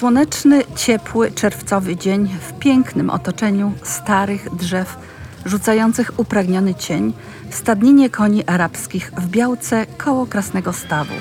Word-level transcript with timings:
Słoneczny, 0.00 0.62
ciepły, 0.76 1.32
czerwcowy 1.32 1.96
dzień 1.96 2.28
w 2.40 2.58
pięknym 2.58 3.10
otoczeniu 3.10 3.72
starych 3.82 4.54
drzew, 4.56 4.96
rzucających 5.46 6.10
upragniony 6.18 6.74
cień 6.74 7.12
w 7.50 7.54
stadninie 7.54 8.10
koni 8.10 8.44
arabskich 8.44 9.12
w 9.16 9.26
Białce 9.26 9.86
koło 9.86 10.26
Krasnego 10.26 10.72
Stawu. 10.72 11.14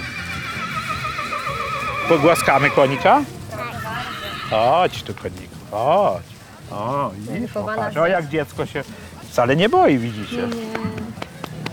Pogłaskamy 2.10 2.70
konika? 2.70 3.24
Chodź 4.50 5.04
tu 5.04 5.14
koniku, 5.14 5.56
chodź. 5.72 6.24
O, 6.72 7.12
widzisz, 7.18 7.58
o, 7.58 7.64
patrz, 7.64 7.98
o 7.98 8.08
jak 8.08 8.28
dziecko 8.28 8.66
się 8.66 8.84
wcale 9.30 9.56
nie 9.56 9.70
boi, 9.70 9.98
widzicie. 9.98 10.48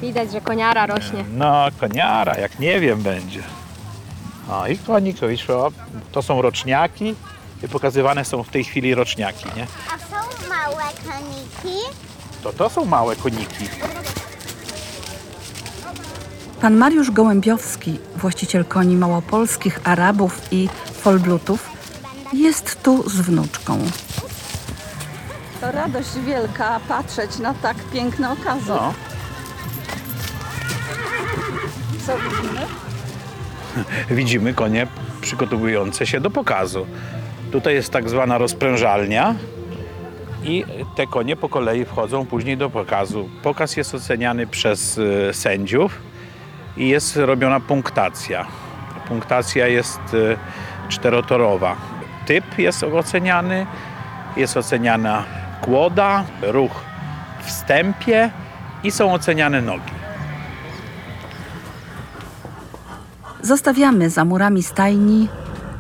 Widać, 0.01 0.33
że 0.33 0.41
koniara 0.41 0.87
rośnie. 0.87 1.25
No, 1.35 1.67
koniara, 1.81 2.39
jak 2.39 2.59
nie 2.59 2.81
wiem 2.81 3.03
będzie. 3.03 3.43
O, 4.51 4.67
i 4.67 4.79
konik, 4.79 5.17
widzisz, 5.21 5.51
o, 5.51 5.73
to 6.13 6.23
są 6.23 6.43
roczniaki 6.43 7.15
i 7.65 7.69
pokazywane 7.69 8.25
są 8.25 8.43
w 8.43 8.49
tej 8.49 8.65
chwili 8.65 8.95
roczniaki, 8.95 9.45
nie? 9.57 9.67
A 9.95 9.99
są 9.99 10.49
małe 10.49 10.83
koniki? 11.07 11.79
To 12.43 12.53
to 12.53 12.71
są 12.71 12.85
małe 12.85 13.17
koniki. 13.17 13.69
Pan 16.61 16.77
Mariusz 16.77 17.11
Gołębiowski, 17.11 17.99
właściciel 18.17 18.65
koni 18.65 18.97
małopolskich, 18.97 19.81
Arabów 19.85 20.41
i 20.51 20.69
Folblutów, 20.93 21.71
jest 22.33 22.83
tu 22.83 23.11
z 23.11 23.15
wnuczką. 23.21 23.79
To 25.61 25.73
radość 25.73 26.09
wielka 26.27 26.81
patrzeć 26.89 27.39
na 27.39 27.55
tak 27.55 27.77
piękne 27.93 28.33
okazy. 28.33 28.69
No. 28.69 28.95
Co 32.07 32.13
widzimy? 32.19 32.86
widzimy 34.11 34.55
konie 34.55 34.87
przygotowujące 35.21 36.07
się 36.07 36.21
do 36.21 36.31
pokazu. 36.31 36.87
Tutaj 37.53 37.75
jest 37.75 37.93
tak 37.93 38.09
zwana 38.09 38.39
rozprężalnia 38.39 39.35
i 40.45 40.65
te 40.97 41.07
konie 41.07 41.37
po 41.37 41.49
kolei 41.49 41.85
wchodzą 41.85 42.27
później 42.27 42.57
do 42.57 42.71
pokazu. 42.71 43.29
Pokaz 43.43 43.77
jest 43.77 43.95
oceniany 43.95 44.47
przez 44.47 44.99
e, 44.99 45.35
sędziów 45.35 46.01
i 46.77 46.89
jest 46.89 47.17
robiona 47.17 47.61
punktacja. 47.61 48.47
Punktacja 49.09 49.67
jest 49.67 50.01
e, 50.01 50.37
czterotorowa. 50.89 51.77
Typ 52.27 52.59
jest 52.59 52.83
oceniany, 52.83 53.67
jest 54.37 54.57
oceniana 54.57 55.25
kłoda, 55.61 56.25
ruch 56.43 56.85
wstępie 57.43 58.31
i 58.83 58.91
są 58.91 59.13
oceniane 59.13 59.63
nogi. 59.63 59.96
Zostawiamy 63.47 64.11
za 64.11 64.25
murami 64.25 64.63
stajni 64.63 65.29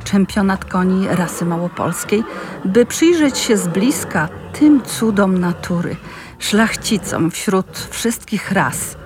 czempionat 0.05 0.65
koni 0.65 1.09
rasy 1.09 1.45
małopolskiej, 1.45 2.25
by 2.65 2.87
przyjrzeć 2.87 3.39
się 3.39 3.57
z 3.57 3.69
bliska 3.69 4.29
tym 4.53 4.83
cudom 4.83 5.39
natury, 5.39 5.97
szlachcicom 6.39 7.31
wśród 7.31 7.89
wszystkich 7.91 8.53
ras, 8.53 8.97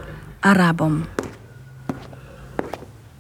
Arabom. 0.43 1.05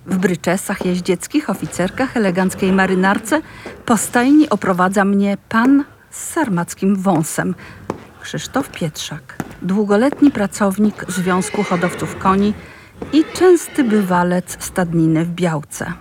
W 0.07 0.17
bryczesach 0.17 0.87
jeździeckich, 0.87 1.51
oficerkach, 1.51 2.17
eleganckiej 2.17 2.73
marynarce 2.73 3.43
po 3.87 3.97
stajni 3.97 4.49
oprowadza 4.51 5.05
mnie 5.05 5.37
pan 5.49 5.85
z 6.11 6.25
sarmackim 6.25 6.97
wąsem, 6.97 7.55
Krzysztof 8.23 8.71
Pietrzak, 8.71 9.37
długoletni 9.63 10.31
pracownik 10.31 11.05
Związku 11.09 11.63
Hodowców 11.63 12.17
Koni 12.17 12.55
i 13.13 13.25
częsty 13.35 13.85
bywalec 13.85 14.57
stadniny 14.65 15.25
w 15.25 15.31
Białce. 15.31 15.93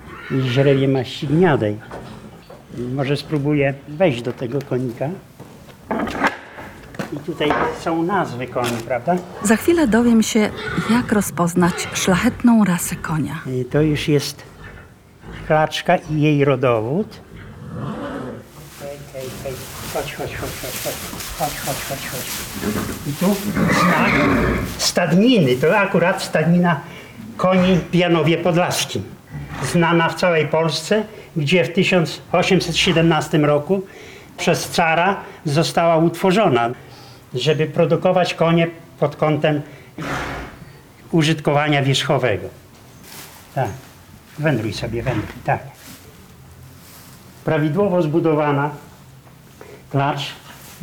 źrebię 0.41 0.87
maści 0.87 1.27
gniadej. 1.27 1.77
Może 2.95 3.17
spróbuję 3.17 3.73
wejść 3.87 4.21
do 4.21 4.33
tego 4.33 4.59
konika. 4.69 5.09
I 7.13 7.17
tutaj 7.17 7.49
są 7.79 8.03
nazwy 8.03 8.47
koni, 8.47 8.77
prawda? 8.87 9.15
Za 9.43 9.55
chwilę 9.55 9.87
dowiem 9.87 10.23
się, 10.23 10.49
jak 10.89 11.11
rozpoznać 11.11 11.87
szlachetną 11.93 12.63
rasę 12.65 12.95
konia. 12.95 13.39
I 13.61 13.65
to 13.65 13.81
już 13.81 14.07
jest 14.07 14.43
klaczka 15.47 15.95
i 15.95 16.21
jej 16.21 16.45
rodowód. 16.45 17.19
Chodź, 19.93 20.13
chodź, 20.13 20.35
chodź, 20.35 20.49
chodź, 20.61 20.71
chodź, 20.83 20.93
chodź, 21.39 21.59
chodź, 21.65 21.77
chodź, 21.89 22.09
chodź. 22.11 22.25
I 23.07 23.13
tu 23.13 23.35
znak 23.79 24.11
stadniny. 24.77 25.55
To 25.55 25.77
akurat 25.77 26.23
stadnina 26.23 26.81
koni 27.37 27.79
w 27.91 27.95
Janowie 27.95 28.37
Podlaskim. 28.37 29.03
Znana 29.63 30.09
w 30.09 30.15
całej 30.15 30.47
Polsce, 30.47 31.03
gdzie 31.35 31.63
w 31.63 31.73
1817 31.73 33.37
roku 33.37 33.81
przez 34.37 34.69
cara 34.69 35.17
została 35.45 35.97
utworzona, 35.97 36.69
żeby 37.33 37.65
produkować 37.65 38.33
konie 38.33 38.67
pod 38.99 39.15
kątem 39.15 39.61
użytkowania 41.11 41.83
wierzchowego. 41.83 42.47
Tak. 43.55 43.69
Wędruj 44.39 44.73
sobie, 44.73 45.03
wędruj, 45.03 45.33
tak. 45.45 45.59
Prawidłowo 47.45 48.01
zbudowana 48.01 48.69
klacz. 49.89 50.21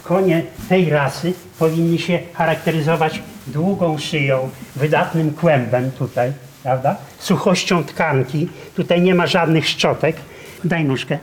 Konie 0.03 0.43
tej 0.69 0.91
rasy 0.91 1.33
powinni 1.59 1.99
się 1.99 2.19
charakteryzować 2.35 3.23
długą 3.47 3.99
szyją, 3.99 4.51
wydatnym 4.77 5.31
kłębem 5.31 5.91
tutaj, 5.91 6.33
prawda? 6.63 6.97
Suchością 7.19 7.85
tkanki. 7.85 8.49
Tutaj 8.75 9.03
nie 9.03 9.15
ma 9.15 9.27
żadnych 9.27 9.69
szczotek. 9.69 10.17
Daj 10.65 10.85
nóżkę. 10.85 11.19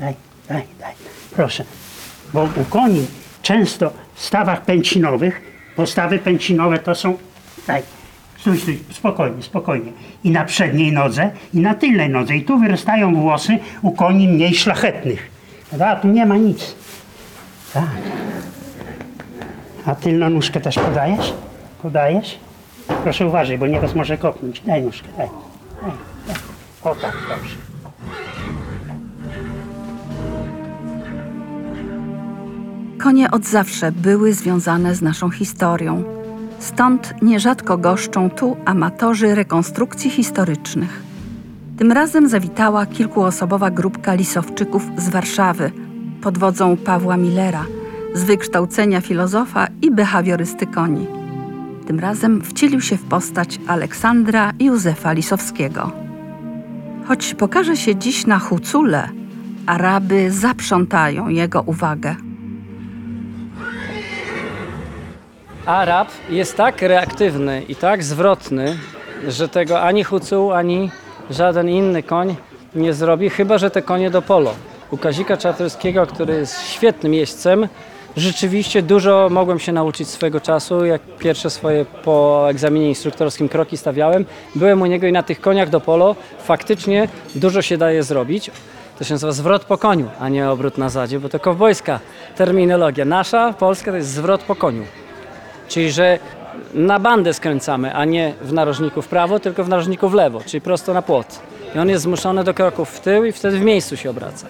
Daj, 0.00 0.14
daj, 0.48 0.62
daj. 0.80 0.94
Proszę. 1.30 1.64
Bo 2.32 2.48
u 2.56 2.64
koni 2.64 3.06
często 3.42 3.92
w 4.14 4.22
stawach 4.24 4.64
pęcinowych, 4.64 5.40
postawy 5.76 6.18
pęcinowe 6.18 6.78
to 6.78 6.94
są, 6.94 7.18
daj, 7.66 7.82
stój, 8.38 8.58
stój, 8.58 8.78
spokojnie, 8.90 9.42
spokojnie. 9.42 9.92
I 10.24 10.30
na 10.30 10.44
przedniej 10.44 10.92
nodze, 10.92 11.30
i 11.54 11.60
na 11.60 11.74
tylnej 11.74 12.08
nodze. 12.08 12.36
I 12.36 12.44
tu 12.44 12.58
wyrastają 12.58 13.14
włosy 13.14 13.58
u 13.82 13.90
koni 13.90 14.28
mniej 14.28 14.54
szlachetnych. 14.54 15.30
A 15.80 15.96
tu 15.96 16.08
nie 16.08 16.26
ma 16.26 16.36
nic. 16.36 16.74
Tak. 17.74 17.84
A 19.86 19.94
tylną 19.94 20.30
nóżkę 20.30 20.60
też 20.60 20.78
podajesz? 20.78 21.34
Podajesz? 21.82 22.38
Proszę 23.02 23.26
uważaj, 23.26 23.58
bo 23.58 23.66
nieraz 23.66 23.94
może 23.94 24.18
kopnąć. 24.18 24.60
Daj 24.60 24.82
nóżkę, 24.82 25.08
daj, 25.16 25.28
daj. 25.82 25.90
O 26.82 26.94
tak, 26.94 27.16
dobrze. 27.28 27.56
Konie 32.98 33.30
od 33.30 33.44
zawsze 33.44 33.92
były 33.92 34.32
związane 34.32 34.94
z 34.94 35.02
naszą 35.02 35.30
historią. 35.30 36.04
Stąd 36.58 37.14
nierzadko 37.22 37.78
goszczą 37.78 38.30
tu 38.30 38.56
amatorzy 38.64 39.34
rekonstrukcji 39.34 40.10
historycznych. 40.10 41.02
Tym 41.78 41.92
razem 41.92 42.28
zawitała 42.28 42.86
kilkuosobowa 42.86 43.70
grupka 43.70 44.14
lisowczyków 44.14 44.82
z 44.96 45.08
Warszawy 45.08 45.72
pod 46.22 46.38
wodzą 46.38 46.76
Pawła 46.76 47.16
Millera, 47.16 47.64
z 48.14 48.24
wykształcenia 48.24 49.00
filozofa 49.00 49.66
i 49.82 49.90
behawiorysty 49.90 50.66
koni. 50.66 51.06
Tym 51.86 52.00
razem 52.00 52.42
wcielił 52.42 52.80
się 52.80 52.96
w 52.96 53.04
postać 53.04 53.60
Aleksandra 53.66 54.52
Józefa 54.60 55.12
Lisowskiego. 55.12 55.92
Choć 57.08 57.34
pokaże 57.34 57.76
się 57.76 57.96
dziś 57.96 58.26
na 58.26 58.38
Hucule, 58.38 59.08
Araby 59.66 60.30
zaprzątają 60.30 61.28
jego 61.28 61.62
uwagę. 61.62 62.16
Arab 65.66 66.08
jest 66.30 66.56
tak 66.56 66.82
reaktywny 66.82 67.62
i 67.68 67.76
tak 67.76 68.04
zwrotny, 68.04 68.78
że 69.28 69.48
tego 69.48 69.80
ani 69.82 70.04
Hucuł, 70.04 70.52
ani 70.52 70.90
żaden 71.30 71.68
inny 71.68 72.02
koń 72.02 72.36
nie 72.74 72.94
zrobi, 72.94 73.30
chyba 73.30 73.58
że 73.58 73.70
te 73.70 73.82
konie 73.82 74.10
do 74.10 74.22
polo. 74.22 74.54
U 74.90 74.96
Kazika 74.96 75.36
Czartoryskiego, 75.36 76.06
który 76.06 76.34
jest 76.34 76.68
świetnym 76.68 77.14
jeźdźcem, 77.14 77.68
rzeczywiście 78.16 78.82
dużo 78.82 79.28
mogłem 79.30 79.58
się 79.58 79.72
nauczyć 79.72 80.08
swego 80.08 80.40
czasu. 80.40 80.84
Jak 80.84 81.02
pierwsze 81.18 81.50
swoje 81.50 81.84
po 81.84 82.46
egzaminie 82.50 82.88
instruktorskim 82.88 83.48
kroki 83.48 83.76
stawiałem, 83.76 84.24
byłem 84.54 84.82
u 84.82 84.86
niego 84.86 85.06
i 85.06 85.12
na 85.12 85.22
tych 85.22 85.40
koniach 85.40 85.68
do 85.68 85.80
polo 85.80 86.16
faktycznie 86.38 87.08
dużo 87.34 87.62
się 87.62 87.78
daje 87.78 88.02
zrobić. 88.02 88.50
To 88.98 89.04
się 89.04 89.14
nazywa 89.14 89.32
zwrot 89.32 89.64
po 89.64 89.78
koniu, 89.78 90.08
a 90.20 90.28
nie 90.28 90.50
obrót 90.50 90.78
na 90.78 90.88
zadzie, 90.88 91.20
bo 91.20 91.28
to 91.28 91.40
kowbojska 91.40 92.00
terminologia. 92.36 93.04
Nasza, 93.04 93.54
polska, 93.58 93.90
to 93.90 93.96
jest 93.96 94.10
zwrot 94.10 94.42
po 94.42 94.54
koniu. 94.54 94.84
Czyli, 95.68 95.92
że 95.92 96.18
na 96.74 96.98
bandę 96.98 97.34
skręcamy, 97.34 97.94
a 97.94 98.04
nie 98.04 98.34
w 98.42 98.52
narożniku 98.52 99.02
w 99.02 99.08
prawo, 99.08 99.40
tylko 99.40 99.64
w 99.64 99.68
narożniku 99.68 100.08
w 100.08 100.14
lewo, 100.14 100.40
czyli 100.46 100.60
prosto 100.60 100.94
na 100.94 101.02
płot. 101.02 101.40
I 101.74 101.78
on 101.78 101.88
jest 101.88 102.04
zmuszony 102.04 102.44
do 102.44 102.54
kroków 102.54 102.90
w 102.90 103.00
tył 103.00 103.24
i 103.24 103.32
wtedy 103.32 103.58
w 103.58 103.62
miejscu 103.62 103.96
się 103.96 104.10
obraca. 104.10 104.46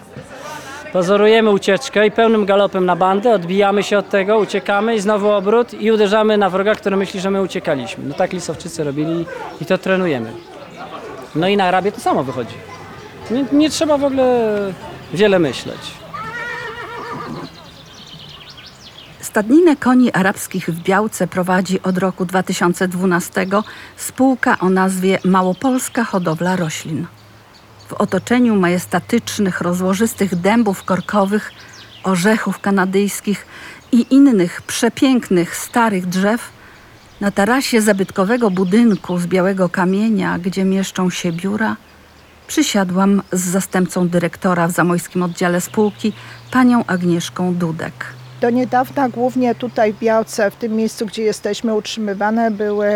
Pozorujemy 0.93 1.49
ucieczkę 1.51 2.07
i 2.07 2.11
pełnym 2.11 2.45
galopem 2.45 2.85
na 2.85 2.95
bandę, 2.95 3.33
odbijamy 3.33 3.83
się 3.83 3.97
od 3.97 4.09
tego, 4.09 4.37
uciekamy 4.37 4.95
i 4.95 4.99
znowu 4.99 5.29
obrót 5.29 5.73
i 5.73 5.91
uderzamy 5.91 6.37
na 6.37 6.49
wroga, 6.49 6.75
który 6.75 6.97
myśli, 6.97 7.19
że 7.19 7.31
my 7.31 7.41
uciekaliśmy. 7.41 8.03
No 8.07 8.13
tak 8.13 8.33
lisowczycy 8.33 8.83
robili 8.83 9.25
i 9.61 9.65
to 9.65 9.77
trenujemy. 9.77 10.31
No 11.35 11.47
i 11.47 11.57
na 11.57 11.65
Arabie 11.65 11.91
to 11.91 12.01
samo 12.01 12.23
wychodzi. 12.23 12.55
Nie, 13.31 13.45
nie 13.51 13.69
trzeba 13.69 13.97
w 13.97 14.03
ogóle 14.03 14.57
wiele 15.13 15.39
myśleć. 15.39 16.00
Stadninę 19.31 19.75
koni 19.75 20.11
arabskich 20.11 20.69
w 20.69 20.83
Białce 20.83 21.27
prowadzi 21.27 21.81
od 21.81 21.97
roku 21.97 22.25
2012 22.25 23.47
spółka 23.97 24.59
o 24.59 24.69
nazwie 24.69 25.19
Małopolska 25.25 26.03
Hodowla 26.03 26.55
Roślin. 26.55 27.07
W 27.87 27.93
otoczeniu 27.93 28.55
majestatycznych, 28.55 29.61
rozłożystych 29.61 30.35
dębów 30.35 30.83
korkowych, 30.83 31.51
orzechów 32.03 32.59
kanadyjskich 32.59 33.45
i 33.91 34.05
innych 34.09 34.61
przepięknych, 34.61 35.57
starych 35.57 36.05
drzew, 36.05 36.49
na 37.21 37.31
tarasie 37.31 37.81
zabytkowego 37.81 38.51
budynku 38.51 39.17
z 39.17 39.27
białego 39.27 39.69
kamienia, 39.69 40.39
gdzie 40.39 40.63
mieszczą 40.63 41.09
się 41.09 41.31
biura, 41.31 41.75
przysiadłam 42.47 43.21
z 43.31 43.41
zastępcą 43.41 44.09
dyrektora 44.09 44.67
w 44.67 44.71
zamojskim 44.71 45.23
oddziale 45.23 45.61
spółki, 45.61 46.13
panią 46.51 46.85
Agnieszką 46.85 47.55
Dudek. 47.55 48.20
Do 48.41 48.49
niedawna 48.49 49.09
głównie 49.09 49.55
tutaj 49.55 49.93
w 49.93 49.99
Białce, 49.99 50.51
w 50.51 50.55
tym 50.55 50.75
miejscu, 50.75 51.05
gdzie 51.05 51.23
jesteśmy, 51.23 51.75
utrzymywane 51.75 52.51
były 52.51 52.87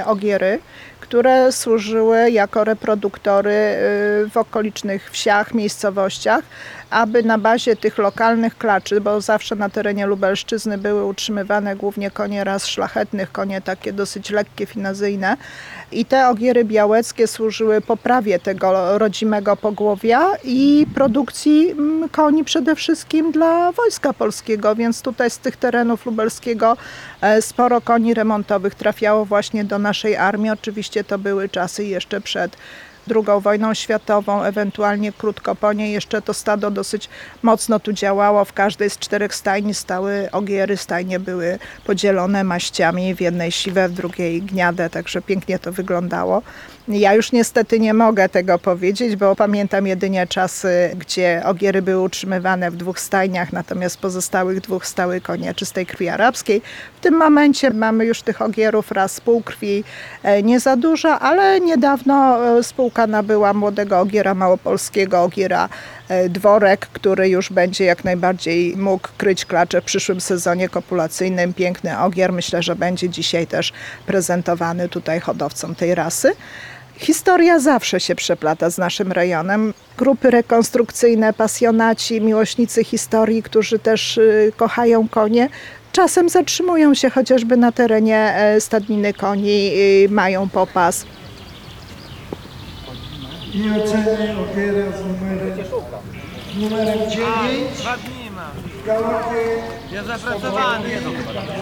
y, 0.00 0.04
ogiery, 0.04 0.58
które 1.00 1.52
służyły 1.52 2.30
jako 2.30 2.64
reproduktory 2.64 3.50
y, 3.50 4.30
w 4.30 4.36
okolicznych 4.36 5.10
wsiach, 5.10 5.54
miejscowościach, 5.54 6.44
aby 6.90 7.22
na 7.22 7.38
bazie 7.38 7.76
tych 7.76 7.98
lokalnych 7.98 8.58
klaczy, 8.58 9.00
bo 9.00 9.20
zawsze 9.20 9.56
na 9.56 9.68
terenie 9.68 10.06
Lubelszczyzny 10.06 10.78
były 10.78 11.04
utrzymywane 11.04 11.76
głównie 11.76 12.10
konie 12.10 12.44
ras 12.44 12.66
szlachetnych, 12.66 13.32
konie 13.32 13.60
takie 13.60 13.92
dosyć 13.92 14.30
lekkie, 14.30 14.66
finazyjne. 14.66 15.36
I 15.94 16.04
te 16.04 16.28
ogiery 16.28 16.64
białeckie 16.64 17.26
służyły 17.26 17.80
poprawie 17.80 18.38
tego 18.38 18.98
rodzimego 18.98 19.56
pogłowia 19.56 20.30
i 20.44 20.86
produkcji 20.94 21.70
mm, 21.70 22.08
koni 22.08 22.44
przede 22.44 22.76
wszystkim 22.76 23.32
dla 23.32 23.72
Wojska 23.72 24.12
Polskiego, 24.12 24.74
więc 24.74 25.02
tutaj 25.02 25.30
z 25.30 25.38
tych 25.38 25.56
terenów 25.56 26.06
lubelskiego 26.06 26.76
e, 27.20 27.42
sporo 27.42 27.80
koni 27.80 28.14
remontowych 28.14 28.74
trafiało 28.74 29.24
właśnie 29.24 29.64
do 29.64 29.78
naszej 29.78 30.16
armii. 30.16 30.50
Oczywiście 30.50 31.04
to 31.04 31.18
były 31.18 31.48
czasy 31.48 31.84
jeszcze 31.84 32.20
przed 32.20 32.56
II 33.10 33.40
wojną 33.40 33.74
światową, 33.74 34.42
ewentualnie 34.42 35.12
krótko 35.12 35.54
po 35.54 35.72
niej 35.72 35.92
jeszcze 35.92 36.22
to 36.22 36.34
stado 36.34 36.70
dosyć 36.70 37.08
mocno 37.42 37.80
tu 37.80 37.92
działało. 37.92 38.44
W 38.44 38.52
każdej 38.52 38.90
z 38.90 38.98
czterech 38.98 39.34
stajni 39.34 39.74
stały 39.74 40.28
ogiery, 40.32 40.76
stajnie 40.76 41.20
były 41.20 41.58
podzielone 41.84 42.44
maściami, 42.44 43.14
w 43.14 43.20
jednej 43.20 43.52
siwe, 43.52 43.88
w 43.88 43.92
drugiej 43.92 44.42
gniade, 44.42 44.90
także 44.90 45.22
pięknie 45.22 45.58
to 45.58 45.72
wyglądało. 45.72 46.42
Ja 46.88 47.14
już 47.14 47.32
niestety 47.32 47.80
nie 47.80 47.94
mogę 47.94 48.28
tego 48.28 48.58
powiedzieć, 48.58 49.16
bo 49.16 49.36
pamiętam 49.36 49.86
jedynie 49.86 50.26
czasy, 50.26 50.90
gdzie 50.98 51.42
ogiery 51.44 51.82
były 51.82 52.02
utrzymywane 52.02 52.70
w 52.70 52.76
dwóch 52.76 53.00
stajniach, 53.00 53.52
natomiast 53.52 53.98
pozostałych 53.98 54.60
dwóch 54.60 54.86
stały 54.86 55.20
konie 55.20 55.54
czystej 55.54 55.86
krwi 55.86 56.08
arabskiej. 56.08 56.62
W 56.96 57.00
tym 57.00 57.14
momencie 57.14 57.70
mamy 57.70 58.04
już 58.04 58.22
tych 58.22 58.42
ogierów 58.42 58.92
raz 58.92 59.20
półkrwi 59.20 59.84
e, 60.22 60.42
nie 60.42 60.60
za 60.60 60.76
dużo, 60.76 61.18
ale 61.18 61.60
niedawno 61.60 62.46
e, 62.58 62.62
spółka 62.62 63.06
nabyła 63.06 63.54
młodego 63.54 64.00
ogiera 64.00 64.34
małopolskiego, 64.34 65.22
ogiera 65.22 65.68
e, 66.08 66.28
dworek, 66.28 66.86
który 66.86 67.28
już 67.28 67.52
będzie 67.52 67.84
jak 67.84 68.04
najbardziej 68.04 68.76
mógł 68.76 69.08
kryć 69.18 69.44
klacze 69.44 69.80
w 69.80 69.84
przyszłym 69.84 70.20
sezonie 70.20 70.68
kopulacyjnym. 70.68 71.54
Piękny 71.54 71.98
ogier, 71.98 72.32
myślę, 72.32 72.62
że 72.62 72.76
będzie 72.76 73.08
dzisiaj 73.08 73.46
też 73.46 73.72
prezentowany 74.06 74.88
tutaj 74.88 75.20
hodowcom 75.20 75.74
tej 75.74 75.94
rasy. 75.94 76.32
Historia 76.96 77.58
zawsze 77.58 78.00
się 78.00 78.14
przeplata 78.14 78.70
z 78.70 78.78
naszym 78.78 79.12
rejonem. 79.12 79.74
Grupy 79.98 80.30
rekonstrukcyjne, 80.30 81.32
pasjonaci, 81.32 82.20
miłośnicy 82.20 82.84
historii, 82.84 83.42
którzy 83.42 83.78
też 83.78 84.18
y, 84.18 84.52
kochają 84.56 85.08
konie, 85.08 85.48
czasem 85.92 86.28
zatrzymują 86.28 86.94
się 86.94 87.10
chociażby 87.10 87.56
na 87.56 87.72
terenie 87.72 88.34
e, 88.36 88.60
stadniny 88.60 89.12
koni, 89.12 89.70
y, 90.04 90.08
mają 90.10 90.48
popas. 90.48 91.06
i 93.54 93.70
oceny 93.70 94.34
ogiera 94.38 94.92
z 94.92 95.00
numerem, 95.00 95.58
numerem 96.56 97.10
9 97.10 97.24
w 98.82 98.86
galopie 98.86 99.62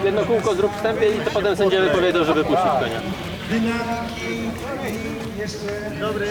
Jedno 0.05 0.25
kółko 0.25 0.55
zrób 0.55 0.75
wstępie 0.75 1.05
i 1.15 1.19
to 1.25 1.31
potem 1.31 1.55
sędziowie 1.55 1.89
powiedzą, 1.89 2.23
żeby 2.23 2.43
puścić 2.43 2.71
konia. 2.79 3.01
dynamiki 3.49 5.12
jeszcze 5.43 5.67
Dobry. 5.99 6.27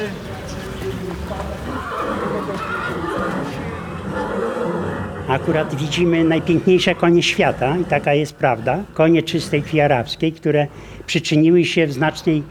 Akurat 5.29 5.75
widzimy 5.75 6.25
najpiękniejsze 6.25 6.95
konie 6.95 7.23
świata 7.23 7.77
i 7.77 7.85
taka 7.85 8.15
jest 8.15 8.35
prawda. 8.35 8.79
Konie 8.95 9.23
czystej 9.23 9.63
krwi 9.63 9.81
arabskiej, 9.81 10.33
które 10.33 10.67
przyczyniły 11.07 11.65
się 11.65 11.87
w 11.87 11.93
znacznej 11.93 12.43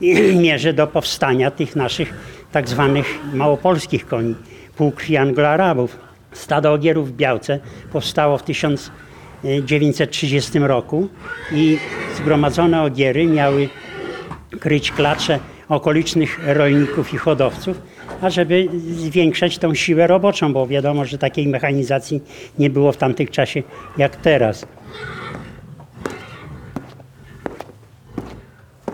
mierze 0.42 0.72
do 0.72 0.86
powstania 0.86 1.50
tych 1.50 1.76
naszych 1.76 2.14
tak 2.52 2.68
zwanych 2.68 3.18
małopolskich 3.32 4.06
koni, 4.06 4.34
półkrwi 4.76 5.16
anglo-arabów. 5.16 5.98
Stado 6.32 6.72
ogierów 6.72 7.08
w 7.08 7.16
Białce 7.16 7.60
powstało 7.92 8.38
w 8.38 8.42
1930 8.42 10.58
roku 10.58 11.08
i 11.52 11.78
zgromadzone 12.16 12.82
ogiery 12.82 13.26
miały 13.26 13.68
kryć 14.60 14.92
klacze 14.92 15.38
okolicznych 15.68 16.40
rolników 16.46 17.14
i 17.14 17.16
hodowców, 17.16 17.82
ażeby 18.20 18.68
zwiększać 18.90 19.58
tą 19.58 19.74
siłę 19.74 20.06
roboczą, 20.06 20.52
bo 20.52 20.66
wiadomo, 20.66 21.04
że 21.04 21.18
takiej 21.18 21.48
mechanizacji 21.48 22.20
nie 22.58 22.70
było 22.70 22.92
w 22.92 22.96
tamtych 22.96 23.30
czasie 23.30 23.62
jak 23.98 24.16
teraz. 24.16 24.66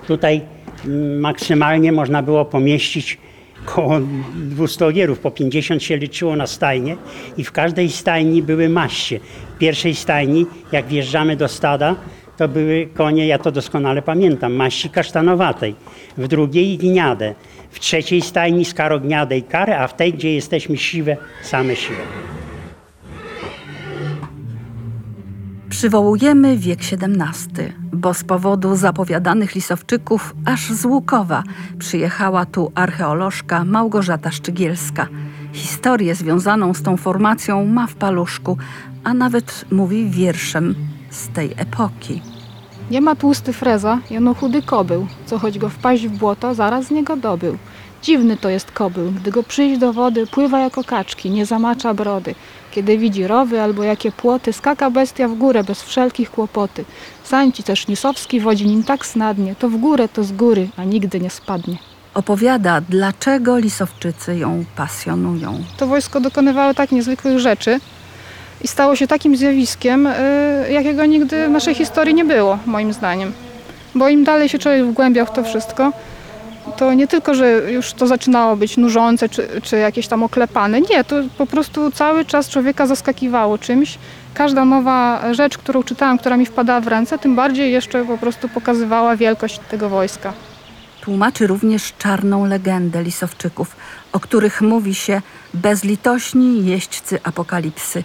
Tutaj 0.06 0.40
mm, 0.84 1.20
maksymalnie 1.20 1.92
można 1.92 2.22
było 2.22 2.44
pomieścić 2.44 3.18
koło 3.64 4.00
200 4.34 4.86
ogierów, 4.86 5.18
po 5.18 5.30
50 5.30 5.82
się 5.82 5.96
liczyło 5.96 6.36
na 6.36 6.46
stajnie 6.46 6.96
i 7.36 7.44
w 7.44 7.52
każdej 7.52 7.90
stajni 7.90 8.42
były 8.42 8.68
maście. 8.68 9.20
W 9.54 9.58
pierwszej 9.58 9.94
stajni, 9.94 10.46
jak 10.72 10.86
wjeżdżamy 10.86 11.36
do 11.36 11.48
stada, 11.48 11.96
to 12.36 12.48
były 12.48 12.88
konie, 12.94 13.26
ja 13.26 13.38
to 13.38 13.52
doskonale 13.52 14.02
pamiętam, 14.02 14.52
maści 14.52 14.90
kasztanowatej. 14.90 15.74
W 16.18 16.28
drugiej 16.28 16.78
gniade. 16.78 17.34
W 17.70 17.80
trzeciej 17.80 18.22
stajni 18.22 18.64
skarogniade 18.64 19.38
i 19.38 19.42
kary, 19.42 19.74
a 19.74 19.86
w 19.86 19.96
tej, 19.96 20.12
gdzie 20.12 20.34
jesteśmy 20.34 20.76
siwe, 20.76 21.16
same 21.42 21.76
siwe. 21.76 22.00
Przywołujemy 25.68 26.56
wiek 26.56 26.78
XVII, 26.78 27.72
bo 27.92 28.14
z 28.14 28.24
powodu 28.24 28.76
zapowiadanych 28.76 29.54
lisowczyków 29.54 30.34
aż 30.44 30.72
z 30.72 30.84
Łukowa 30.84 31.42
przyjechała 31.78 32.46
tu 32.46 32.72
archeolożka 32.74 33.64
Małgorzata 33.64 34.30
Szczygielska. 34.30 35.08
Historię 35.52 36.14
związaną 36.14 36.74
z 36.74 36.82
tą 36.82 36.96
formacją 36.96 37.66
ma 37.66 37.86
w 37.86 37.94
paluszku, 37.94 38.58
a 39.04 39.14
nawet 39.14 39.64
mówi 39.70 40.10
wierszem 40.10 40.74
z 41.14 41.28
tej 41.28 41.54
epoki. 41.56 42.22
Nie 42.90 43.00
ma 43.00 43.14
tłusty 43.14 43.52
freza, 43.52 43.98
jeno 44.10 44.34
chudy 44.34 44.62
kobył, 44.62 45.06
co 45.26 45.38
choć 45.38 45.58
go 45.58 45.68
wpaść 45.68 46.06
w 46.08 46.18
błoto, 46.18 46.54
zaraz 46.54 46.86
z 46.86 46.90
niego 46.90 47.16
dobył. 47.16 47.58
Dziwny 48.02 48.36
to 48.36 48.48
jest 48.48 48.72
kobył, 48.72 49.10
gdy 49.10 49.30
go 49.30 49.42
przyjść 49.42 49.80
do 49.80 49.92
wody, 49.92 50.26
pływa 50.26 50.60
jako 50.60 50.84
kaczki, 50.84 51.30
nie 51.30 51.46
zamacza 51.46 51.94
brody. 51.94 52.34
Kiedy 52.70 52.98
widzi 52.98 53.26
rowy 53.26 53.60
albo 53.60 53.82
jakie 53.82 54.12
płoty, 54.12 54.52
skaka 54.52 54.90
bestia 54.90 55.28
w 55.28 55.34
górę 55.34 55.64
bez 55.64 55.82
wszelkich 55.82 56.30
kłopoty. 56.30 56.84
Sańci 57.24 57.62
też 57.62 57.88
Nisowski 57.88 58.40
wodzi 58.40 58.66
nim 58.66 58.82
tak 58.82 59.06
snadnie, 59.06 59.54
to 59.54 59.68
w 59.68 59.76
górę, 59.76 60.08
to 60.08 60.24
z 60.24 60.32
góry, 60.32 60.68
a 60.76 60.84
nigdy 60.84 61.20
nie 61.20 61.30
spadnie. 61.30 61.78
Opowiada, 62.14 62.80
dlaczego 62.80 63.58
lisowczycy 63.58 64.36
ją 64.36 64.64
pasjonują. 64.76 65.64
To 65.76 65.86
wojsko 65.86 66.20
dokonywało 66.20 66.74
tak 66.74 66.92
niezwykłych 66.92 67.38
rzeczy 67.38 67.80
i 68.64 68.68
stało 68.68 68.96
się 68.96 69.06
takim 69.06 69.36
zjawiskiem, 69.36 70.06
y, 70.06 70.12
jakiego 70.70 71.06
nigdy 71.06 71.46
w 71.46 71.50
naszej 71.50 71.74
historii 71.74 72.14
nie 72.14 72.24
było, 72.24 72.58
moim 72.66 72.92
zdaniem. 72.92 73.32
Bo 73.94 74.08
im 74.08 74.24
dalej 74.24 74.48
się 74.48 74.58
człowiek 74.58 74.86
wgłębiał 74.86 75.26
w 75.26 75.30
to 75.30 75.44
wszystko, 75.44 75.92
to 76.76 76.94
nie 76.94 77.06
tylko, 77.06 77.34
że 77.34 77.72
już 77.72 77.92
to 77.92 78.06
zaczynało 78.06 78.56
być 78.56 78.76
nużące 78.76 79.28
czy, 79.28 79.48
czy 79.62 79.76
jakieś 79.76 80.08
tam 80.08 80.22
oklepane. 80.22 80.80
Nie, 80.80 81.04
to 81.04 81.16
po 81.38 81.46
prostu 81.46 81.90
cały 81.90 82.24
czas 82.24 82.48
człowieka 82.48 82.86
zaskakiwało 82.86 83.58
czymś. 83.58 83.98
Każda 84.34 84.64
nowa 84.64 85.22
rzecz, 85.34 85.58
którą 85.58 85.82
czytałam, 85.82 86.18
która 86.18 86.36
mi 86.36 86.46
wpadała 86.46 86.80
w 86.80 86.86
ręce, 86.88 87.18
tym 87.18 87.36
bardziej 87.36 87.72
jeszcze 87.72 88.04
po 88.04 88.18
prostu 88.18 88.48
pokazywała 88.48 89.16
wielkość 89.16 89.60
tego 89.70 89.88
wojska. 89.88 90.32
Tłumaczy 91.00 91.46
również 91.46 91.92
czarną 91.98 92.46
legendę 92.46 93.02
lisowczyków, 93.02 93.76
o 94.12 94.20
których 94.20 94.60
mówi 94.60 94.94
się 94.94 95.22
bezlitośni 95.54 96.66
jeźdźcy 96.66 97.18
apokalipsy 97.22 98.04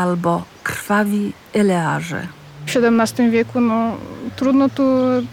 albo 0.00 0.42
krwawi 0.62 1.32
Elearze. 1.52 2.26
W 2.66 2.76
XVII 2.76 3.30
wieku 3.30 3.60
no, 3.60 3.96
trudno 4.36 4.68
tu 4.68 4.82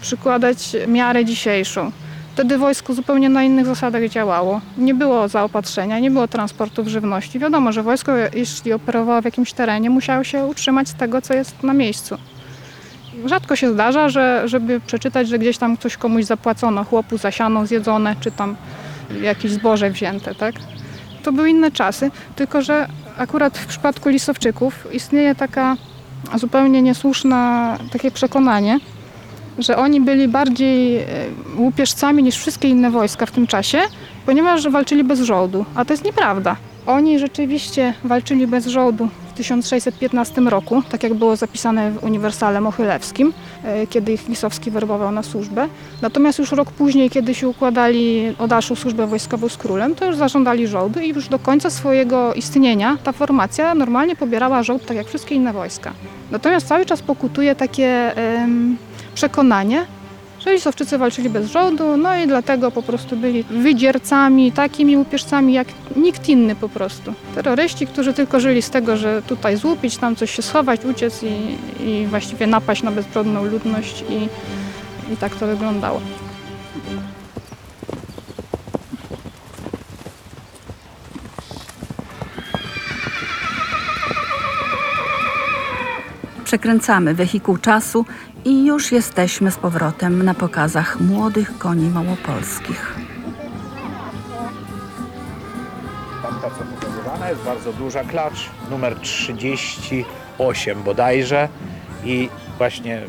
przykładać 0.00 0.76
miarę 0.88 1.24
dzisiejszą. 1.24 1.92
Wtedy 2.34 2.58
wojsko 2.58 2.94
zupełnie 2.94 3.28
na 3.28 3.42
innych 3.42 3.66
zasadach 3.66 4.08
działało. 4.08 4.60
Nie 4.76 4.94
było 4.94 5.28
zaopatrzenia, 5.28 5.98
nie 5.98 6.10
było 6.10 6.28
transportów 6.28 6.88
żywności. 6.88 7.38
Wiadomo, 7.38 7.72
że 7.72 7.82
wojsko, 7.82 8.12
jeśli 8.34 8.72
operowało 8.72 9.22
w 9.22 9.24
jakimś 9.24 9.52
terenie, 9.52 9.90
musiało 9.90 10.24
się 10.24 10.44
utrzymać 10.44 10.88
z 10.88 10.94
tego, 10.94 11.22
co 11.22 11.34
jest 11.34 11.62
na 11.62 11.72
miejscu. 11.72 12.18
Rzadko 13.24 13.56
się 13.56 13.72
zdarza, 13.72 14.08
że, 14.08 14.42
żeby 14.44 14.80
przeczytać, 14.80 15.28
że 15.28 15.38
gdzieś 15.38 15.58
tam 15.58 15.78
coś 15.78 15.96
komuś 15.96 16.24
zapłacono, 16.24 16.84
chłopu 16.84 17.18
zasiano, 17.18 17.66
zjedzone, 17.66 18.16
czy 18.20 18.30
tam 18.30 18.56
jakieś 19.22 19.52
zboże 19.52 19.90
wzięte, 19.90 20.34
tak? 20.34 20.54
To 21.22 21.32
były 21.32 21.50
inne 21.50 21.70
czasy, 21.70 22.10
tylko 22.36 22.62
że 22.62 22.88
akurat 23.18 23.58
w 23.58 23.66
przypadku 23.66 24.08
lisowczyków 24.08 24.86
istnieje 24.92 25.34
taka 25.34 25.76
zupełnie 26.34 26.82
niesłuszna 26.82 27.78
takie 27.92 28.10
przekonanie, 28.10 28.78
że 29.58 29.76
oni 29.76 30.00
byli 30.00 30.28
bardziej 30.28 30.96
e, 30.96 31.04
łupieżcami 31.56 32.22
niż 32.22 32.36
wszystkie 32.36 32.68
inne 32.68 32.90
wojska 32.90 33.26
w 33.26 33.30
tym 33.30 33.46
czasie, 33.46 33.78
ponieważ 34.26 34.68
walczyli 34.68 35.04
bez 35.04 35.20
żołdu. 35.20 35.64
A 35.74 35.84
to 35.84 35.92
jest 35.92 36.04
nieprawda. 36.04 36.56
Oni 36.88 37.18
rzeczywiście 37.18 37.94
walczyli 38.04 38.46
bez 38.46 38.66
żołdu 38.66 39.08
w 39.28 39.32
1615 39.32 40.40
roku, 40.40 40.82
tak 40.90 41.02
jak 41.02 41.14
było 41.14 41.36
zapisane 41.36 41.90
w 41.90 42.04
Uniwersale 42.04 42.60
Mochylewskim, 42.60 43.32
e, 43.64 43.86
kiedy 43.86 44.12
ich 44.12 44.28
Lisowski 44.28 44.70
werbował 44.70 45.12
na 45.12 45.22
służbę. 45.22 45.68
Natomiast 46.02 46.38
już 46.38 46.52
rok 46.52 46.70
później, 46.70 47.10
kiedy 47.10 47.34
się 47.34 47.48
układali 47.48 48.34
o 48.38 48.48
dalszą 48.48 48.74
służbę 48.74 49.06
wojskową 49.06 49.48
z 49.48 49.56
królem, 49.56 49.94
to 49.94 50.04
już 50.04 50.16
zażądali 50.16 50.66
żołdu 50.66 51.00
i 51.00 51.08
już 51.08 51.28
do 51.28 51.38
końca 51.38 51.70
swojego 51.70 52.34
istnienia 52.34 52.98
ta 53.04 53.12
formacja 53.12 53.74
normalnie 53.74 54.16
pobierała 54.16 54.62
żołd, 54.62 54.86
tak 54.86 54.96
jak 54.96 55.06
wszystkie 55.06 55.34
inne 55.34 55.52
wojska. 55.52 55.92
Natomiast 56.30 56.66
cały 56.66 56.86
czas 56.86 57.02
pokutuje 57.02 57.54
takie 57.54 58.12
przekonanie, 59.14 59.86
Lisowczycy 60.52 60.98
walczyli 60.98 61.30
bez 61.30 61.50
żołdu, 61.50 61.96
no 61.96 62.16
i 62.16 62.26
dlatego 62.26 62.70
po 62.70 62.82
prostu 62.82 63.16
byli 63.16 63.42
wydziercami, 63.42 64.52
takimi 64.52 64.96
łupieżcami 64.96 65.52
jak 65.52 65.68
nikt 65.96 66.28
inny 66.28 66.54
po 66.56 66.68
prostu. 66.68 67.14
Terroryści, 67.34 67.86
którzy 67.86 68.12
tylko 68.12 68.40
żyli 68.40 68.62
z 68.62 68.70
tego, 68.70 68.96
że 68.96 69.22
tutaj 69.22 69.56
złupić, 69.56 69.96
tam 69.96 70.16
coś 70.16 70.30
się 70.30 70.42
schować, 70.42 70.84
uciec 70.84 71.22
i, 71.22 71.56
i 71.88 72.06
właściwie 72.06 72.46
napaść 72.46 72.82
na 72.82 72.90
bezbrodną 72.90 73.44
ludność 73.44 74.04
i, 74.08 74.28
i 75.12 75.16
tak 75.16 75.34
to 75.34 75.46
wyglądało. 75.46 76.00
Przekręcamy 86.44 87.14
wehikuł 87.14 87.56
czasu 87.56 88.04
i 88.48 88.66
już 88.66 88.92
jesteśmy 88.92 89.50
z 89.50 89.56
powrotem 89.56 90.22
na 90.22 90.34
pokazach 90.34 91.00
młodych 91.00 91.58
koni 91.58 91.90
małopolskich. 91.90 92.96
Tamta, 96.22 96.50
co 96.50 96.64
pokazywana 96.64 97.28
jest, 97.28 97.42
bardzo 97.42 97.72
duża 97.72 98.04
klacz, 98.04 98.50
numer 98.70 98.96
38 99.00 100.82
bodajże 100.82 101.48
i 102.04 102.28
właśnie 102.58 103.02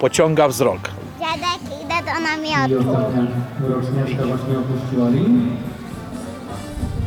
pociąga 0.00 0.48
wzrok. 0.48 0.80
Dziadek, 1.18 1.80
idę 1.84 2.12
do 2.12 2.20
namiotu. 2.20 2.92
roczniaczka 3.68 4.26
właśnie 4.26 4.58
opuściła 4.58 5.10
ring. 5.10 5.69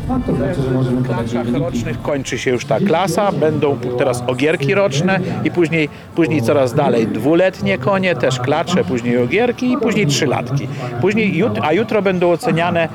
A 0.09 0.19
to 0.19 0.35
znaczy, 0.35 0.61
że 0.61 0.71
możemy 0.71 1.01
W 1.01 1.07
podać 1.07 1.19
jej 1.19 1.27
klaczach 1.27 1.45
wyniki. 1.45 1.63
rocznych 1.63 2.01
kończy 2.01 2.37
się 2.37 2.51
już 2.51 2.65
ta 2.65 2.79
klasa, 2.79 3.31
będą 3.31 3.77
teraz 3.97 4.23
ogierki 4.27 4.73
roczne 4.73 5.19
i 5.43 5.51
później, 5.51 5.89
później 6.15 6.41
coraz 6.41 6.73
dalej 6.73 7.07
dwuletnie 7.07 7.77
konie, 7.77 8.15
też 8.15 8.39
klacze, 8.39 8.83
później 8.83 9.17
ogierki 9.17 9.71
i 9.71 9.77
później 9.77 10.07
trzylatki. 10.07 10.67
Później, 11.01 11.37
jut, 11.37 11.59
a 11.61 11.73
jutro 11.73 12.01
będą 12.01 12.31
oceniane 12.31 12.83
e, 12.83 12.89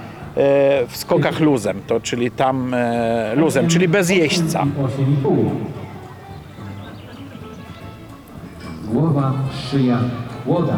w 0.86 0.96
skokach 0.96 1.40
luzem, 1.40 1.80
to 1.86 2.00
czyli 2.00 2.30
tam 2.30 2.74
e, 2.74 3.34
luzem, 3.36 3.68
czyli 3.68 3.88
bez 3.88 4.10
jeźdźca. 4.10 4.64
8,5. 5.24 5.48
Głowa, 8.84 9.32
szyja, 9.70 9.98
łoda. 10.46 10.76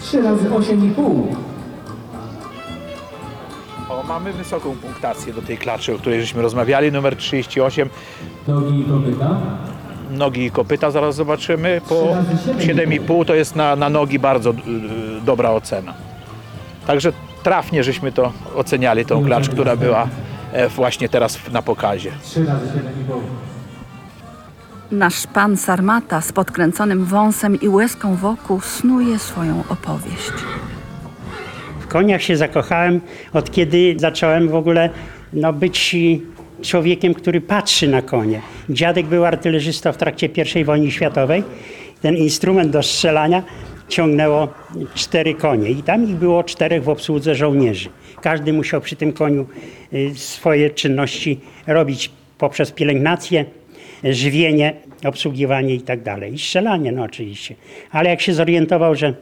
3 0.00 0.22
razy 0.22 0.48
8,5. 0.48 1.45
O, 3.88 4.02
mamy 4.02 4.32
wysoką 4.32 4.76
punktację 4.76 5.32
do 5.32 5.42
tej 5.42 5.58
klaczy, 5.58 5.94
o 5.94 5.98
której 5.98 6.20
żeśmy 6.20 6.42
rozmawiali, 6.42 6.92
numer 6.92 7.16
38. 7.16 7.88
Nogi 8.48 8.80
i 8.80 8.84
kopyta. 8.84 9.40
Nogi 10.10 10.44
i 10.44 10.50
kopyta 10.50 10.90
zaraz 10.90 11.14
zobaczymy. 11.14 11.80
Po 11.88 11.94
7,5 11.94 13.24
to 13.24 13.34
jest 13.34 13.56
na, 13.56 13.76
na 13.76 13.88
nogi 13.88 14.18
bardzo 14.18 14.50
y, 14.50 14.54
dobra 15.24 15.50
ocena. 15.50 15.94
Także 16.86 17.12
trafnie 17.42 17.84
żeśmy 17.84 18.12
to 18.12 18.32
oceniali, 18.56 19.04
tą 19.04 19.24
klacz, 19.24 19.48
która 19.48 19.76
była 19.76 20.08
e, 20.52 20.68
właśnie 20.68 21.08
teraz 21.08 21.38
na 21.52 21.62
pokazie. 21.62 22.12
3 22.22 22.44
razy 22.44 22.66
7,5. 22.66 23.20
Nasz 24.90 25.26
pan 25.26 25.56
Sarmata 25.56 26.20
z 26.20 26.32
podkręconym 26.32 27.04
wąsem 27.04 27.60
i 27.60 27.68
łezką 27.68 28.16
wokół 28.16 28.60
snuje 28.60 29.18
swoją 29.18 29.64
opowieść. 29.68 30.32
Koniach 31.96 32.22
się 32.22 32.36
zakochałem 32.36 33.00
od 33.32 33.50
kiedy 33.50 33.94
zacząłem 33.98 34.48
w 34.48 34.54
ogóle 34.54 34.90
no, 35.32 35.52
być 35.52 35.96
człowiekiem, 36.62 37.14
który 37.14 37.40
patrzy 37.40 37.88
na 37.88 38.02
konie. 38.02 38.40
Dziadek 38.70 39.06
był 39.06 39.24
artylerzystą 39.24 39.92
w 39.92 39.96
trakcie 39.96 40.28
I 40.60 40.64
wojny 40.64 40.90
światowej. 40.90 41.42
Ten 42.02 42.16
instrument 42.16 42.70
do 42.70 42.82
strzelania 42.82 43.42
ciągnęło 43.88 44.48
cztery 44.94 45.34
konie 45.34 45.70
i 45.70 45.82
tam 45.82 46.04
ich 46.04 46.14
było 46.14 46.44
czterech 46.44 46.84
w 46.84 46.88
obsłudze 46.88 47.34
żołnierzy. 47.34 47.88
Każdy 48.22 48.52
musiał 48.52 48.80
przy 48.80 48.96
tym 48.96 49.12
koniu 49.12 49.46
y, 49.92 50.10
swoje 50.14 50.70
czynności 50.70 51.40
robić 51.66 52.10
poprzez 52.38 52.72
pielęgnację, 52.72 53.44
żywienie, 54.04 54.72
obsługiwanie 55.04 55.74
i 55.74 55.80
tak 55.80 56.02
dalej. 56.02 56.34
I 56.34 56.38
strzelanie, 56.38 56.92
no 56.92 57.02
oczywiście. 57.02 57.54
Ale 57.90 58.10
jak 58.10 58.20
się 58.20 58.34
zorientował, 58.34 58.94
że 58.94 59.14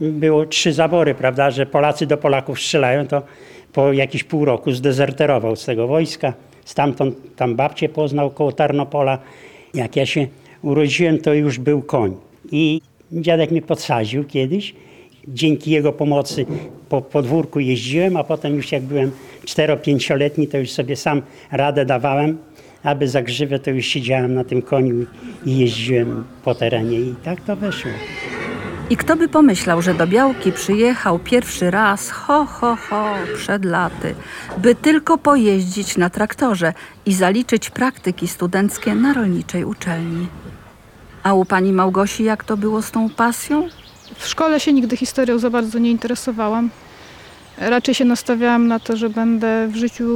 było 0.00 0.46
trzy 0.46 0.72
zabory, 0.72 1.14
prawda, 1.14 1.50
że 1.50 1.66
Polacy 1.66 2.06
do 2.06 2.16
Polaków 2.16 2.60
strzelają, 2.60 3.06
to 3.06 3.22
po 3.72 3.92
jakiś 3.92 4.24
pół 4.24 4.44
roku 4.44 4.72
zdezerterował 4.72 5.56
z 5.56 5.64
tego 5.64 5.86
wojska. 5.86 6.32
Stamtąd 6.64 7.36
tam 7.36 7.56
babcię 7.56 7.88
poznał 7.88 8.30
koło 8.30 8.52
Tarnopola. 8.52 9.18
Jak 9.74 9.96
ja 9.96 10.06
się 10.06 10.26
urodziłem, 10.62 11.18
to 11.18 11.34
już 11.34 11.58
był 11.58 11.82
koń. 11.82 12.16
I 12.52 12.80
dziadek 13.12 13.50
mnie 13.50 13.62
podsadził 13.62 14.24
kiedyś. 14.24 14.74
Dzięki 15.28 15.70
jego 15.70 15.92
pomocy 15.92 16.46
po 16.88 17.02
podwórku 17.02 17.60
jeździłem, 17.60 18.16
a 18.16 18.24
potem 18.24 18.54
już 18.54 18.72
jak 18.72 18.82
byłem 18.82 19.10
4-5-letni, 19.44 20.48
to 20.48 20.58
już 20.58 20.70
sobie 20.70 20.96
sam 20.96 21.22
radę 21.52 21.84
dawałem. 21.86 22.38
Aby 22.82 23.08
za 23.08 23.22
grzywę, 23.22 23.58
to 23.58 23.70
już 23.70 23.86
siedziałem 23.86 24.34
na 24.34 24.44
tym 24.44 24.62
koniu 24.62 25.06
i 25.46 25.58
jeździłem 25.58 26.24
po 26.44 26.54
terenie 26.54 27.00
i 27.00 27.14
tak 27.24 27.40
to 27.40 27.56
wyszło. 27.56 27.90
I 28.90 28.96
kto 28.96 29.16
by 29.16 29.28
pomyślał, 29.28 29.82
że 29.82 29.94
do 29.94 30.06
Białki 30.06 30.52
przyjechał 30.52 31.18
pierwszy 31.18 31.70
raz, 31.70 32.10
ho, 32.10 32.46
ho, 32.46 32.76
ho, 32.76 33.14
przed 33.36 33.64
laty, 33.64 34.14
by 34.58 34.74
tylko 34.74 35.18
pojeździć 35.18 35.96
na 35.96 36.10
traktorze 36.10 36.72
i 37.06 37.14
zaliczyć 37.14 37.70
praktyki 37.70 38.28
studenckie 38.28 38.94
na 38.94 39.12
rolniczej 39.12 39.64
uczelni. 39.64 40.26
A 41.22 41.34
u 41.34 41.44
pani 41.44 41.72
Małgosi 41.72 42.24
jak 42.24 42.44
to 42.44 42.56
było 42.56 42.82
z 42.82 42.90
tą 42.90 43.10
pasją? 43.10 43.68
W 44.18 44.28
szkole 44.28 44.60
się 44.60 44.72
nigdy 44.72 44.96
historią 44.96 45.38
za 45.38 45.50
bardzo 45.50 45.78
nie 45.78 45.90
interesowałam. 45.90 46.70
Raczej 47.58 47.94
się 47.94 48.04
nastawiałam 48.04 48.68
na 48.68 48.78
to, 48.78 48.96
że 48.96 49.10
będę 49.10 49.68
w 49.68 49.76
życiu 49.76 50.08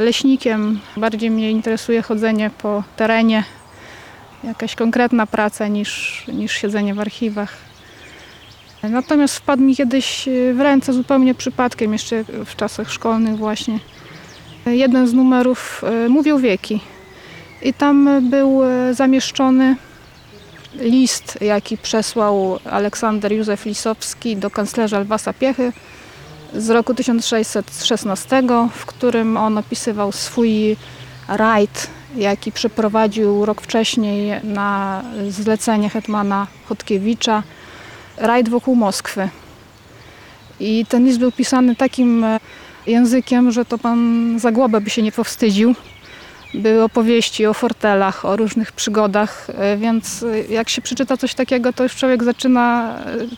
leśnikiem. 0.00 0.80
Bardziej 0.96 1.30
mnie 1.30 1.50
interesuje 1.50 2.02
chodzenie 2.02 2.50
po 2.62 2.84
terenie, 2.96 3.44
jakaś 4.44 4.74
konkretna 4.74 5.26
praca 5.26 5.68
niż, 5.68 6.24
niż 6.28 6.52
siedzenie 6.52 6.94
w 6.94 7.00
archiwach. 7.00 7.69
Natomiast 8.82 9.36
wpadł 9.36 9.62
mi 9.62 9.76
kiedyś 9.76 10.28
w 10.54 10.60
ręce 10.60 10.92
zupełnie 10.92 11.34
przypadkiem, 11.34 11.92
jeszcze 11.92 12.24
w 12.24 12.56
czasach 12.56 12.92
szkolnych 12.92 13.36
właśnie. 13.36 13.78
Jeden 14.66 15.06
z 15.06 15.12
numerów 15.12 15.82
e, 15.84 16.08
mówił 16.08 16.38
wieki 16.38 16.80
i 17.62 17.74
tam 17.74 18.30
był 18.30 18.64
e, 18.64 18.94
zamieszczony 18.94 19.76
list, 20.74 21.38
jaki 21.40 21.78
przesłał 21.78 22.58
Aleksander 22.70 23.32
Józef 23.32 23.66
Lisowski 23.66 24.36
do 24.36 24.50
kanclerza 24.50 25.00
Lwasa 25.00 25.32
Piechy 25.32 25.72
z 26.54 26.70
roku 26.70 26.94
1616, 26.94 28.42
w 28.72 28.86
którym 28.86 29.36
on 29.36 29.58
opisywał 29.58 30.12
swój 30.12 30.76
rajd, 31.28 31.90
jaki 32.16 32.52
przeprowadził 32.52 33.44
rok 33.44 33.60
wcześniej 33.60 34.40
na 34.44 35.02
zlecenie 35.28 35.88
hetmana 35.88 36.46
Chodkiewicza, 36.68 37.42
rajd 38.20 38.48
wokół 38.48 38.76
Moskwy. 38.76 39.28
I 40.60 40.86
ten 40.88 41.04
list 41.04 41.18
był 41.18 41.32
pisany 41.32 41.76
takim 41.76 42.24
e, 42.24 42.40
językiem, 42.86 43.50
że 43.50 43.64
to 43.64 43.78
pan 43.78 44.38
Zagłoba 44.38 44.80
by 44.80 44.90
się 44.90 45.02
nie 45.02 45.12
powstydził. 45.12 45.74
były 46.54 46.82
opowieści 46.82 47.46
o 47.46 47.54
fortelach, 47.54 48.24
o 48.24 48.36
różnych 48.36 48.72
przygodach, 48.72 49.46
e, 49.58 49.76
więc 49.76 50.22
e, 50.22 50.42
jak 50.52 50.68
się 50.68 50.82
przeczyta 50.82 51.16
coś 51.16 51.34
takiego, 51.34 51.72
to 51.72 51.82
już 51.82 51.96
człowiek 51.96 52.24
zaczyna 52.24 52.96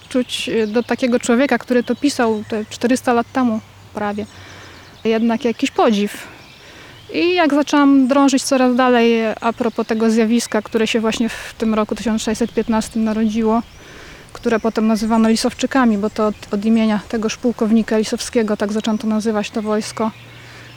czuć 0.09 0.51
do 0.67 0.83
takiego 0.83 1.21
człowieka, 1.21 1.59
który 1.59 1.83
to 1.83 1.97
pisał 1.97 2.45
te 2.49 2.65
400 2.71 3.13
lat 3.13 3.33
temu 3.33 3.61
prawie, 3.95 4.27
jednak 5.05 5.45
jakiś 5.45 5.71
podziw. 5.71 6.29
I 7.15 7.35
jak 7.35 7.55
zaczęłam 7.55 8.09
drążyć 8.09 8.43
coraz 8.43 8.77
dalej 8.77 9.15
a 9.41 9.53
propos 9.53 9.87
tego 9.87 10.11
zjawiska, 10.11 10.63
które 10.63 10.87
się 10.87 11.01
właśnie 11.01 11.29
w 11.29 11.55
tym 11.59 11.75
roku 11.75 11.95
1615 11.95 13.01
narodziło, 13.01 13.63
które 14.33 14.61
potem 14.61 14.87
nazywano 14.87 15.29
lisowczykami, 15.29 15.99
bo 15.99 16.11
to 16.11 16.27
od, 16.27 16.35
od 16.51 16.65
imienia 16.65 17.01
tegoż 17.09 17.37
pułkownika 17.37 17.99
lisowskiego 17.99 18.57
tak 18.57 18.73
zaczęto 18.73 19.07
nazywać 19.07 19.51
to 19.51 19.63
wojsko, 19.63 20.11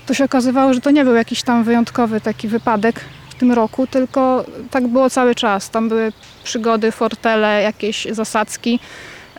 to 0.06 0.14
się 0.14 0.24
okazywało, 0.24 0.74
że 0.74 0.82
to 0.82 0.92
nie 0.92 1.04
był 1.04 1.16
jakiś 1.16 1.44
tam 1.44 1.64
wyjątkowy 1.64 2.22
taki 2.22 2.48
wypadek 2.48 3.02
w 3.30 3.36
tym 3.36 3.52
roku, 3.52 3.88
tylko 3.88 4.46
tak 4.72 4.88
było 4.88 5.10
cały 5.10 5.36
czas. 5.36 5.70
Tam 5.70 5.90
były 5.90 6.12
przygody, 6.44 6.92
fortele, 6.92 7.62
jakieś 7.62 8.08
zasadzki. 8.12 8.80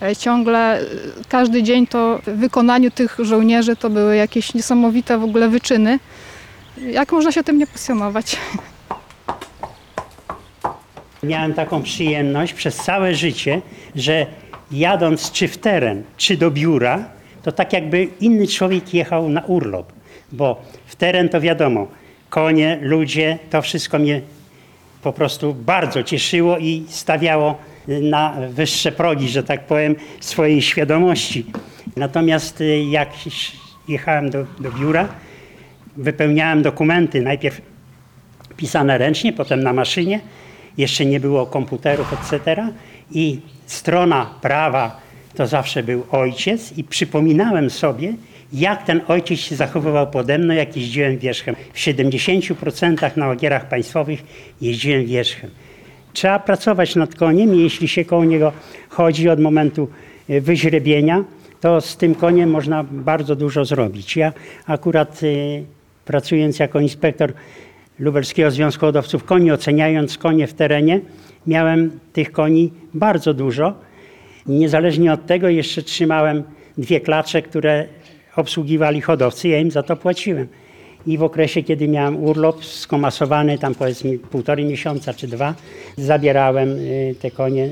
E, 0.03 0.17
Ciągle 0.17 0.81
e, 0.81 0.85
każdy 1.29 1.63
dzień 1.63 1.87
to 1.87 2.21
w 2.27 2.31
wykonaniu 2.31 2.91
tych 2.91 3.17
żołnierzy 3.19 3.77
to 3.77 3.91
były 3.91 4.17
jakieś 4.17 4.55
niesamowite 4.55 5.19
w 5.19 5.25
ogóle 5.25 5.49
wyczyny. 5.49 5.99
Jak 6.79 7.13
można 7.13 7.33
się 7.33 7.45
tym 7.45 7.59
nie 7.59 7.67
pasjonować? 7.67 8.37
Miałem 11.27 11.55
taką 11.55 11.83
przyjemność 11.83 12.55
przez 12.55 12.77
całe 12.77 13.15
życie, 13.15 13.61
że 13.97 14.27
jadąc 14.71 15.33
czy 15.33 15.49
w 15.49 15.59
teren, 15.59 16.03
czy 16.17 16.37
do 16.37 16.51
biura, 16.51 17.05
to 17.43 17.53
tak 17.53 17.73
jakby 17.73 18.09
inny 18.21 18.47
człowiek 18.47 18.95
jechał 18.95 19.29
na 19.29 19.41
urlop. 19.41 19.93
Bo 20.33 20.63
w 20.87 20.97
teren 20.97 21.29
to 21.29 21.41
wiadomo, 21.41 21.87
konie, 22.31 22.79
ludzie, 22.83 23.39
to 23.51 23.63
wszystko 23.63 23.99
mnie 23.99 24.21
po 25.03 25.13
prostu 25.13 25.55
bardzo 25.55 26.03
cieszyło 26.03 26.59
i 26.59 26.85
stawiało 26.89 27.59
na 27.89 28.37
wyższe 28.51 28.93
progi, 28.93 29.29
że 29.29 29.43
tak 29.43 29.67
powiem, 29.67 29.97
swojej 30.21 30.63
świadomości. 30.63 31.47
Natomiast 31.97 32.61
y, 32.61 32.85
jak 32.91 33.09
jechałem 33.89 34.31
do, 34.31 34.47
do 34.61 34.73
biura, 34.73 35.09
wypełniałem 35.97 36.63
dokumenty, 36.63 37.23
najpierw 37.23 37.61
pisane 38.57 38.99
ręcznie, 38.99 39.33
potem 39.33 39.63
na 39.63 39.73
maszynie, 39.73 40.21
jeszcze 40.79 41.07
nie 41.07 41.21
było 41.21 41.47
komputerów, 41.47 42.13
etc. 42.13 42.69
I 43.11 43.41
strona 43.67 44.31
prawa 44.41 45.01
to 45.35 45.47
zawsze 45.47 45.83
był 45.83 46.07
ojciec 46.11 46.79
i 46.79 46.85
przypominałem 46.85 47.71
sobie, 47.71 48.15
jak 48.53 48.87
ten 48.87 49.01
ojciec 49.09 49.41
się 49.41 49.57
zachowywał 49.57 50.11
pode 50.11 50.39
mną, 50.39 50.55
jak 50.55 50.77
jeździłem 50.77 51.19
wierzchem. 51.19 51.57
W 51.73 51.79
70% 51.79 53.17
na 53.17 53.31
ogierach 53.31 53.69
państwowych 53.69 54.23
jeździłem 54.61 55.07
wierzchem. 55.07 55.51
Trzeba 56.13 56.39
pracować 56.39 56.97
nad 56.97 57.15
koniem 57.15 57.55
i 57.55 57.63
jeśli 57.63 57.89
się 57.89 58.05
koło 58.05 58.25
niego 58.25 58.53
chodzi 58.89 59.29
od 59.29 59.41
momentu 59.41 59.89
e, 60.29 60.41
wyźrebienia, 60.41 61.25
to 61.61 61.81
z 61.81 61.97
tym 61.97 62.15
koniem 62.15 62.51
można 62.51 62.85
bardzo 62.85 63.37
dużo 63.37 63.65
zrobić. 63.65 64.17
Ja 64.17 64.33
akurat 64.67 65.23
y, 65.23 65.65
pracując 66.05 66.59
jako 66.59 66.81
inspektor 66.81 67.33
Lubelskiego 67.99 68.51
Związku 68.51 68.81
Hodowców 68.81 69.25
Koni, 69.25 69.53
oceniając 69.53 70.19
konie 70.19 70.47
w 70.47 70.55
terenie, 70.55 71.01
miałem 71.47 72.01
tych 72.13 72.33
koni 72.33 72.73
bardzo 72.95 73.35
dużo. 73.35 73.75
Niezależnie 74.47 75.13
od 75.13 75.27
tego 75.27 75.49
jeszcze 75.49 75.83
trzymałem 75.83 76.43
dwie 76.79 77.01
klacze, 77.01 77.43
które 77.43 77.87
obsługiwali 78.37 79.01
hodowcy, 79.01 79.49
ja 79.49 79.59
im 79.59 79.71
za 79.71 79.83
to 79.83 79.97
płaciłem. 79.97 80.49
I 81.07 81.19
w 81.19 81.23
okresie, 81.23 81.63
kiedy 81.63 81.89
miałem 81.89 82.25
urlop 82.25 82.65
skomasowany, 82.65 83.59
tam 83.59 83.75
powiedzmy 83.75 84.19
półtorej 84.19 84.65
miesiąca 84.65 85.15
czy 85.15 85.29
dwa, 85.29 85.55
zabierałem 85.97 86.69
y, 86.71 87.15
te 87.21 87.31
konie 87.31 87.69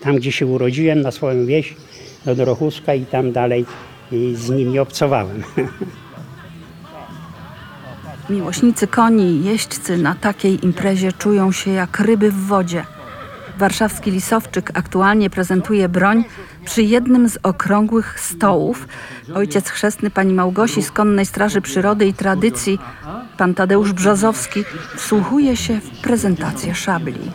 tam, 0.00 0.16
gdzie 0.16 0.32
się 0.32 0.46
urodziłem, 0.46 1.00
na 1.00 1.10
swoją 1.10 1.46
wieś, 1.46 1.74
do 2.24 2.34
Dorochuska 2.34 2.94
i 2.94 3.06
tam 3.06 3.32
dalej 3.32 3.64
y, 4.12 4.36
z 4.36 4.50
nimi 4.50 4.78
obcowałem. 4.78 5.42
Miłośnicy 8.30 8.86
koni 8.86 9.24
i 9.24 9.44
jeźdźcy 9.44 9.96
na 9.96 10.14
takiej 10.14 10.64
imprezie 10.64 11.12
czują 11.12 11.52
się 11.52 11.70
jak 11.70 12.00
ryby 12.00 12.30
w 12.30 12.46
wodzie. 12.46 12.84
Warszawski 13.58 14.10
Lisowczyk 14.10 14.70
aktualnie 14.74 15.30
prezentuje 15.30 15.88
broń 15.88 16.24
przy 16.64 16.82
jednym 16.82 17.28
z 17.28 17.38
okrągłych 17.42 18.20
stołów. 18.20 18.88
Ojciec 19.34 19.68
chrzestny 19.68 20.10
pani 20.10 20.34
Małgosi 20.34 20.82
z 20.82 20.90
Konnej 20.90 21.26
Straży 21.26 21.60
Przyrody 21.60 22.06
i 22.06 22.14
Tradycji, 22.14 22.78
pan 23.38 23.54
Tadeusz 23.54 23.92
Brzozowski, 23.92 24.64
wsłuchuje 24.96 25.56
się 25.56 25.80
w 25.80 26.00
prezentację 26.00 26.74
szabli. 26.74 27.32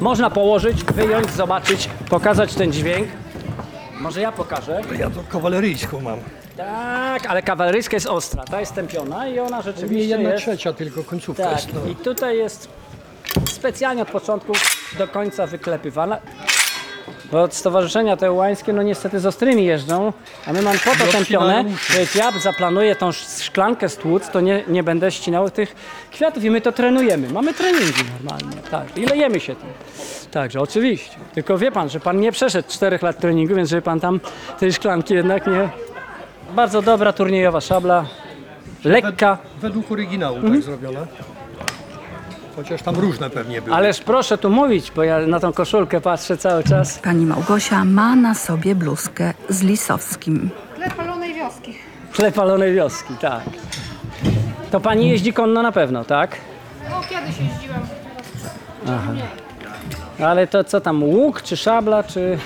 Można 0.00 0.30
położyć, 0.30 0.84
wyjąć, 0.84 1.30
zobaczyć, 1.30 1.90
pokazać 2.10 2.54
ten 2.54 2.72
dźwięk. 2.72 3.08
Może 4.00 4.20
ja 4.20 4.32
pokażę. 4.32 4.80
Ja 4.98 5.10
to 5.10 5.20
kawaleryjską 5.28 6.00
mam. 6.00 6.18
Tak, 6.56 7.26
ale 7.26 7.42
kawaleryjska 7.42 7.96
jest 7.96 8.06
ostra, 8.06 8.44
ta 8.44 8.60
jest 8.60 8.74
tępiona 8.74 9.28
i 9.28 9.38
ona 9.38 9.56
Nie 9.56 9.62
rzeczywiście 9.62 10.08
jedna 10.08 10.30
jest... 10.30 10.42
trzecia, 10.42 10.72
tylko 10.72 11.04
końcówka 11.04 11.42
Tak, 11.44 11.52
jest. 11.52 11.68
No. 11.74 11.90
i 11.90 11.96
tutaj 11.96 12.38
jest 12.38 12.68
specjalnie 13.50 14.02
od 14.02 14.10
początku 14.10 14.52
do 14.98 15.08
końca 15.08 15.46
wyklepywana. 15.46 16.18
Bo 17.32 17.42
od 17.42 17.54
stowarzyszenia 17.54 18.16
te 18.16 18.32
łańskie, 18.32 18.72
no 18.72 18.82
niestety 18.82 19.20
z 19.20 19.26
ostrymi 19.26 19.64
jeżdżą, 19.64 20.12
a 20.46 20.52
my 20.52 20.62
mamy 20.62 20.78
po 20.78 20.90
to 21.04 21.12
tępione, 21.12 21.64
że 21.90 22.00
jak 22.00 22.14
ja 22.14 22.30
zaplanuję 22.40 22.96
tą 22.96 23.08
sz- 23.08 23.42
szklankę 23.42 23.88
stłuc, 23.88 24.30
to 24.30 24.40
nie, 24.40 24.64
nie 24.68 24.82
będę 24.82 25.10
ścinał 25.12 25.50
tych 25.50 25.74
kwiatów 26.10 26.44
i 26.44 26.50
my 26.50 26.60
to 26.60 26.72
trenujemy. 26.72 27.28
Mamy 27.30 27.54
treningi 27.54 28.04
normalnie, 28.22 28.56
tak, 28.70 28.98
i 28.98 29.06
lejemy 29.06 29.40
się 29.40 29.56
tym. 29.56 29.68
Także 30.30 30.60
oczywiście. 30.60 31.16
Tylko 31.34 31.58
wie 31.58 31.72
pan, 31.72 31.88
że 31.88 32.00
pan 32.00 32.20
nie 32.20 32.32
przeszedł 32.32 32.68
czterech 32.72 33.02
lat 33.02 33.18
treningu, 33.18 33.54
więc 33.54 33.68
żeby 33.68 33.82
pan 33.82 34.00
tam 34.00 34.20
tej 34.58 34.72
szklanki 34.72 35.14
jednak 35.14 35.46
nie... 35.46 35.68
Bardzo 36.54 36.82
dobra 36.82 37.12
turniejowa 37.12 37.60
szabla, 37.60 38.04
lekka, 38.84 39.38
Według 39.60 39.92
oryginału 39.92 40.36
Mhm. 40.36 40.54
tak 40.54 40.62
zrobione. 40.62 41.06
Chociaż 42.56 42.82
tam 42.82 42.94
różne 42.96 43.30
pewnie 43.30 43.62
były. 43.62 43.76
Ależ 43.76 44.00
proszę 44.00 44.38
tu 44.38 44.50
mówić, 44.50 44.92
bo 44.96 45.02
ja 45.02 45.18
na 45.26 45.40
tą 45.40 45.52
koszulkę 45.52 46.00
patrzę 46.00 46.36
cały 46.36 46.64
czas. 46.64 46.98
Pani 46.98 47.26
Małgosia 47.26 47.84
ma 47.84 48.16
na 48.16 48.34
sobie 48.34 48.74
bluzkę 48.74 49.34
z 49.48 49.62
Lisowskim. 49.62 50.50
Tle 50.76 50.90
palonej 50.90 51.34
wioski. 51.34 51.74
Tle 52.12 52.32
palonej 52.32 52.74
wioski, 52.74 53.14
tak. 53.20 53.42
To 54.70 54.80
pani 54.80 55.08
jeździ 55.10 55.32
konno 55.32 55.62
na 55.62 55.72
pewno, 55.72 56.04
tak? 56.04 56.36
No 56.90 57.00
kiedyś 57.10 57.36
jeździłam. 57.38 57.80
Ale 60.24 60.46
to 60.46 60.64
co 60.64 60.80
tam, 60.80 61.02
łuk, 61.02 61.42
czy 61.42 61.56
szabla, 61.56 62.02
czy, 62.02 62.38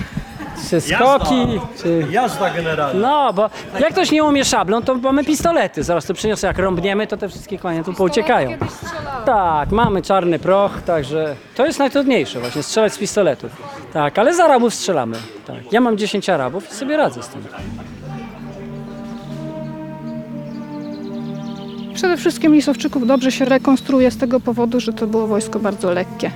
czy 0.69 0.81
skoki, 0.81 1.59
czy... 1.83 2.07
Jazda 2.11 2.49
generalna. 2.49 2.99
No, 2.99 3.33
bo 3.33 3.49
jak 3.79 3.91
ktoś 3.91 4.11
nie 4.11 4.23
umie 4.23 4.45
szablą, 4.45 4.81
to 4.81 4.95
mamy 4.95 5.23
pistolety. 5.23 5.83
Zaraz 5.83 6.05
tu 6.05 6.13
przyniosę, 6.13 6.47
jak 6.47 6.59
rąbniemy, 6.59 7.07
to 7.07 7.17
te 7.17 7.29
wszystkie 7.29 7.57
konie 7.57 7.83
tu 7.83 7.93
pouciekają. 7.93 8.49
Kiedyś. 8.49 8.69
Tak, 9.25 9.71
mamy 9.71 10.01
czarny 10.01 10.39
proch, 10.39 10.81
także 10.81 11.35
to 11.55 11.65
jest 11.65 11.79
najtrudniejsze 11.79 12.39
właśnie, 12.39 12.63
strzelać 12.63 12.93
z 12.93 12.97
pistoletów. 12.97 13.51
Tak, 13.93 14.19
ale 14.19 14.33
z 14.33 14.39
Arabów 14.39 14.73
strzelamy. 14.73 15.17
Tak. 15.47 15.73
Ja 15.73 15.81
mam 15.81 15.97
10 15.97 16.29
Arabów 16.29 16.71
i 16.71 16.73
sobie 16.73 16.97
radzę 16.97 17.23
z 17.23 17.27
tym. 17.27 17.43
Przede 21.93 22.17
wszystkim 22.17 22.53
Lisowczyków 22.53 23.07
dobrze 23.07 23.31
się 23.31 23.45
rekonstruuje 23.45 24.11
z 24.11 24.17
tego 24.17 24.39
powodu, 24.39 24.79
że 24.79 24.93
to 24.93 25.07
było 25.07 25.27
wojsko 25.27 25.59
bardzo 25.59 25.91
lekkie. 25.91 26.31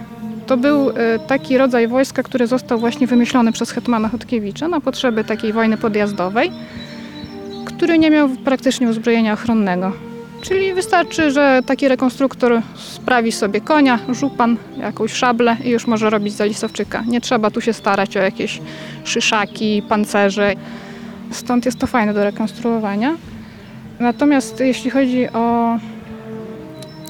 To 0.48 0.58
był 0.58 0.90
e, 0.90 0.94
taki 1.28 1.58
rodzaj 1.58 1.88
wojska, 1.88 2.24
który 2.24 2.48
został 2.48 2.80
właśnie 2.80 3.08
wymyślony 3.08 3.52
przez 3.52 3.72
hetmana 3.72 4.10
Chodkiewicza 4.10 4.68
na 4.68 4.82
potrzeby 4.82 5.24
takiej 5.24 5.54
wojny 5.54 5.78
podjazdowej, 5.78 6.52
który 7.66 7.98
nie 7.98 8.10
miał 8.10 8.30
praktycznie 8.30 8.90
uzbrojenia 8.90 9.34
ochronnego. 9.34 9.92
Czyli 10.42 10.74
wystarczy, 10.74 11.32
że 11.32 11.62
taki 11.66 11.88
rekonstruktor 11.88 12.62
sprawi 12.76 13.32
sobie 13.32 13.62
konia, 13.62 14.00
żupan, 14.10 14.58
jakąś 14.78 15.14
szablę 15.14 15.58
i 15.64 15.70
już 15.70 15.88
może 15.88 16.10
robić 16.10 16.34
za 16.34 16.46
Lisowczyka. 16.46 17.04
Nie 17.08 17.22
trzeba 17.22 17.52
tu 17.52 17.62
się 17.62 17.74
starać 17.74 18.18
o 18.18 18.20
jakieś 18.20 18.62
szyszaki, 19.04 19.84
pancerze. 19.90 20.54
Stąd 21.32 21.66
jest 21.66 21.80
to 21.80 21.88
fajne 21.88 22.14
do 22.14 22.24
rekonstruowania. 22.24 23.16
Natomiast 24.00 24.60
jeśli 24.60 24.90
chodzi 24.90 25.30
o 25.30 25.78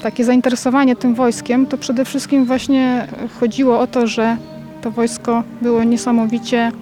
takie 0.02 0.24
zainteresowanie 0.24 0.96
tym 0.96 1.14
wojskiem, 1.14 1.66
to 1.66 1.78
przede 1.78 2.04
wszystkim 2.04 2.44
właśnie 2.44 3.06
chodziło 3.40 3.80
o 3.80 3.86
to, 3.86 4.06
że 4.06 4.36
to 4.82 4.90
wojsko 4.90 5.42
było 5.62 5.84
niesamowicie 5.84 6.72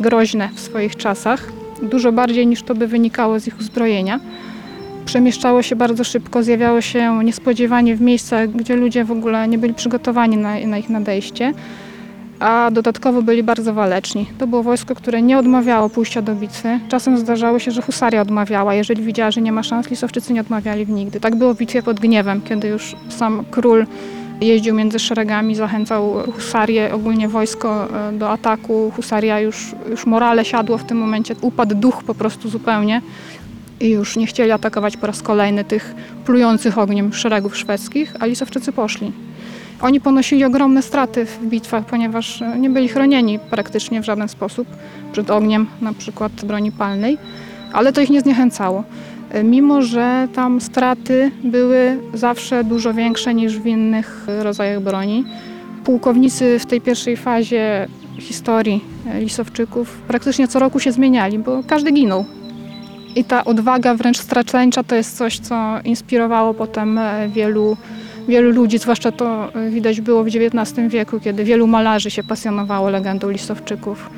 groźne 0.00 0.48
w 0.54 0.60
swoich 0.60 0.96
czasach, 0.96 1.52
dużo 1.82 2.12
bardziej 2.12 2.46
niż 2.46 2.62
to 2.62 2.74
by 2.74 2.86
wynikało 2.86 3.40
z 3.40 3.46
ich 3.46 3.58
uzbrojenia. 3.60 4.20
Przemieszczało 5.04 5.62
się 5.62 5.76
bardzo 5.76 6.04
szybko, 6.04 6.42
zjawiało 6.42 6.80
się 6.80 7.24
niespodziewanie 7.24 7.96
w 7.96 8.00
miejscach, 8.00 8.50
gdzie 8.50 8.76
ludzie 8.76 9.04
w 9.04 9.10
ogóle 9.10 9.48
nie 9.48 9.58
byli 9.58 9.74
przygotowani 9.74 10.36
na, 10.36 10.66
na 10.66 10.78
ich 10.78 10.88
nadejście. 10.88 11.52
A 12.40 12.70
dodatkowo 12.70 13.22
byli 13.22 13.42
bardzo 13.42 13.74
waleczni. 13.74 14.26
To 14.38 14.46
było 14.46 14.62
wojsko, 14.62 14.94
które 14.94 15.22
nie 15.22 15.38
odmawiało 15.38 15.90
pójścia 15.90 16.22
do 16.22 16.34
bitwy. 16.34 16.80
Czasem 16.88 17.18
zdarzało 17.18 17.58
się, 17.58 17.70
że 17.70 17.82
husaria 17.82 18.22
odmawiała. 18.22 18.74
Jeżeli 18.74 19.02
widziała, 19.02 19.30
że 19.30 19.40
nie 19.40 19.52
ma 19.52 19.62
szans, 19.62 19.90
lisowczycy 19.90 20.32
nie 20.32 20.40
odmawiali 20.40 20.86
nigdy. 20.86 21.20
Tak 21.20 21.36
było 21.36 21.54
w 21.54 21.58
bitwie 21.58 21.82
pod 21.82 22.00
Gniewem, 22.00 22.40
kiedy 22.40 22.68
już 22.68 22.96
sam 23.08 23.44
król 23.50 23.86
jeździł 24.40 24.74
między 24.74 24.98
szeregami, 24.98 25.54
zachęcał 25.54 26.14
husarię, 26.34 26.94
ogólnie 26.94 27.28
wojsko 27.28 27.88
e, 28.08 28.12
do 28.12 28.30
ataku. 28.30 28.92
Husaria 28.96 29.40
już, 29.40 29.74
już 29.90 30.06
morale 30.06 30.44
siadło 30.44 30.78
w 30.78 30.84
tym 30.84 30.98
momencie, 30.98 31.34
upadł 31.40 31.74
duch 31.74 32.04
po 32.04 32.14
prostu 32.14 32.48
zupełnie 32.48 33.02
i 33.80 33.90
już 33.90 34.16
nie 34.16 34.26
chcieli 34.26 34.50
atakować 34.50 34.96
po 34.96 35.06
raz 35.06 35.22
kolejny 35.22 35.64
tych 35.64 35.94
plujących 36.24 36.78
ogniem 36.78 37.12
szeregów 37.12 37.56
szwedzkich, 37.56 38.14
a 38.20 38.26
Lisowczycy 38.26 38.72
poszli. 38.72 39.12
Oni 39.80 40.00
ponosili 40.00 40.44
ogromne 40.44 40.82
straty 40.82 41.26
w 41.26 41.46
bitwach, 41.46 41.84
ponieważ 41.84 42.42
e, 42.42 42.58
nie 42.58 42.70
byli 42.70 42.88
chronieni 42.88 43.38
praktycznie 43.38 44.02
w 44.02 44.04
żaden 44.04 44.28
sposób 44.28 44.68
przed 45.12 45.30
ogniem, 45.30 45.66
na 45.80 45.92
przykład 45.92 46.32
broni 46.32 46.72
palnej, 46.72 47.18
ale 47.72 47.92
to 47.92 48.00
ich 48.00 48.10
nie 48.10 48.20
zniechęcało. 48.20 48.84
E, 49.30 49.44
Mimo, 49.44 49.82
że 49.82 50.28
tam 50.34 50.60
straty 50.60 51.30
były 51.44 51.98
zawsze 52.14 52.64
dużo 52.64 52.94
większe 52.94 53.34
niż 53.34 53.58
w 53.58 53.66
innych 53.66 54.26
e, 54.28 54.44
rodzajach 54.44 54.80
broni. 54.80 55.24
Pułkownicy 55.84 56.58
w 56.58 56.66
tej 56.66 56.80
pierwszej 56.80 57.16
fazie 57.16 57.88
historii 58.18 58.84
Lisowczyków 59.18 59.98
praktycznie 60.08 60.48
co 60.48 60.58
roku 60.58 60.80
się 60.80 60.92
zmieniali, 60.92 61.38
bo 61.38 61.62
każdy 61.66 61.92
ginął. 61.92 62.24
I 63.16 63.24
ta 63.24 63.44
odwaga 63.44 63.94
wręcz 63.94 64.18
straczeńcza 64.18 64.82
to 64.82 64.94
jest 64.94 65.16
coś, 65.16 65.38
co 65.38 65.80
inspirowało 65.84 66.54
potem 66.54 67.00
wielu, 67.28 67.76
wielu 68.28 68.50
ludzi, 68.50 68.78
zwłaszcza 68.78 69.12
to 69.12 69.54
e, 69.54 69.70
widać 69.70 70.00
było 70.00 70.24
w 70.24 70.26
XIX 70.26 70.88
wieku, 70.88 71.20
kiedy 71.20 71.44
wielu 71.44 71.66
malarzy 71.66 72.10
się 72.10 72.22
pasjonowało 72.22 72.90
legendą 72.90 73.30
Lisowczyków. 73.30 74.10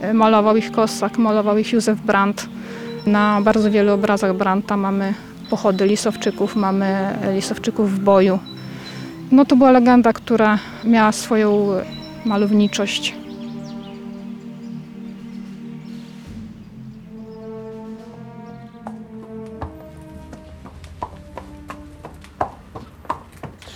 E, 0.00 0.14
Malował 0.14 0.56
ich 0.56 0.72
Kossak, 0.72 1.18
malował 1.18 1.58
ich 1.58 1.72
Józef 1.72 2.00
Brandt. 2.00 2.46
Na 3.06 3.40
bardzo 3.40 3.70
wielu 3.70 3.92
obrazach 3.92 4.36
Brandta 4.36 4.76
mamy 4.76 5.14
pochody 5.50 5.86
Lisowczyków, 5.86 6.56
mamy 6.56 7.18
Lisowczyków 7.34 7.92
w 7.92 7.98
boju. 7.98 8.38
No 9.32 9.44
to 9.44 9.56
była 9.56 9.70
legenda, 9.70 10.12
która 10.12 10.58
miała 10.84 11.12
swoją 11.12 11.68
malowniczość. 12.24 13.14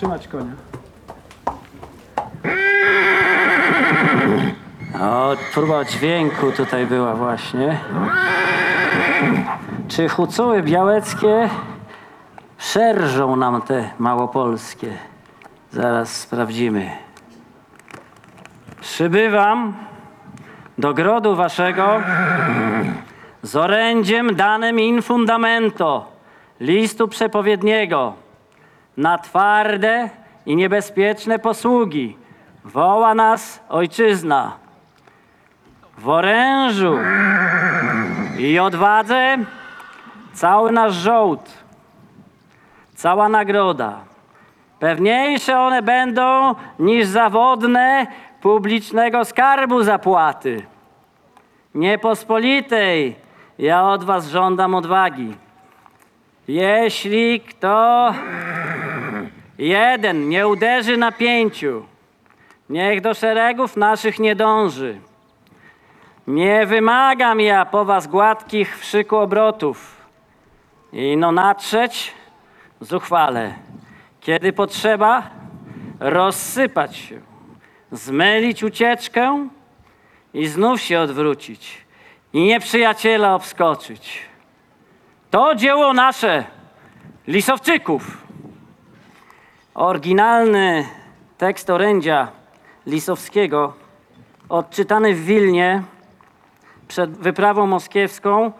Trzymać 0.06 0.28
konia. 0.28 0.52
O, 5.00 5.36
próba 5.54 5.84
dźwięku 5.84 6.52
tutaj 6.52 6.86
była 6.86 7.14
właśnie. 7.14 7.80
Czy 9.88 10.08
hucuły 10.08 10.62
białeckie 10.62 11.48
szerżą 12.58 13.36
nam 13.36 13.62
te 13.62 13.90
małopolskie? 13.98 14.92
Zaraz 15.70 16.20
sprawdzimy. 16.20 16.90
Przybywam 18.80 19.74
do 20.78 20.94
grodu 20.94 21.36
waszego 21.36 22.00
z 23.42 23.56
orędziem 23.56 24.36
danym 24.36 24.80
in 24.80 25.02
fundamento 25.02 26.08
listu 26.60 27.08
przepowiedniego 27.08 28.25
na 28.96 29.18
twarde 29.18 30.10
i 30.46 30.56
niebezpieczne 30.56 31.38
posługi. 31.38 32.16
Woła 32.64 33.14
nas 33.14 33.60
ojczyzna. 33.68 34.52
W 35.98 36.08
orężu 36.08 36.98
i 38.38 38.58
odwadze 38.58 39.38
cały 40.32 40.72
nasz 40.72 40.94
żołd, 40.94 41.64
cała 42.94 43.28
nagroda. 43.28 44.00
Pewniejsze 44.78 45.60
one 45.60 45.82
będą 45.82 46.54
niż 46.78 47.06
zawodne 47.06 48.06
publicznego 48.40 49.24
skarbu 49.24 49.82
zapłaty. 49.82 50.66
Niepospolitej 51.74 53.16
ja 53.58 53.84
od 53.84 54.04
was 54.04 54.28
żądam 54.28 54.74
odwagi. 54.74 55.34
Jeśli 56.48 57.40
kto 57.40 58.14
Jeden 59.58 60.28
nie 60.28 60.48
uderzy 60.48 60.96
na 60.96 61.12
pięciu. 61.12 61.86
Niech 62.70 63.00
do 63.00 63.14
szeregów 63.14 63.76
naszych 63.76 64.18
nie 64.18 64.36
dąży. 64.36 65.00
Nie 66.26 66.66
wymagam 66.66 67.40
ja 67.40 67.64
po 67.64 67.84
was 67.84 68.06
gładkich 68.06 68.78
w 68.78 68.84
szyku 68.84 69.16
obrotów. 69.16 69.96
Ino 70.92 71.32
natrzeć 71.32 72.12
zuchwale. 72.80 73.54
Kiedy 74.20 74.52
potrzeba, 74.52 75.30
rozsypać 76.00 76.96
się, 76.96 77.20
zmylić 77.92 78.62
ucieczkę 78.62 79.48
i 80.34 80.46
znów 80.46 80.80
się 80.80 81.00
odwrócić 81.00 81.86
i 82.32 82.40
nieprzyjaciela 82.40 83.34
obskoczyć. 83.34 84.22
To 85.30 85.54
dzieło 85.54 85.92
nasze, 85.92 86.44
Lisowczyków. 87.26 88.25
Oryginalny 89.76 90.86
tekst 91.38 91.70
orędzia 91.70 92.28
Lisowskiego, 92.86 93.72
odczytany 94.48 95.14
w 95.14 95.24
Wilnie 95.24 95.82
przed 96.88 97.10
wyprawą 97.10 97.66
moskiewską, 97.66 98.52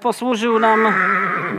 posłużył 0.00 0.58
nam 0.58 0.94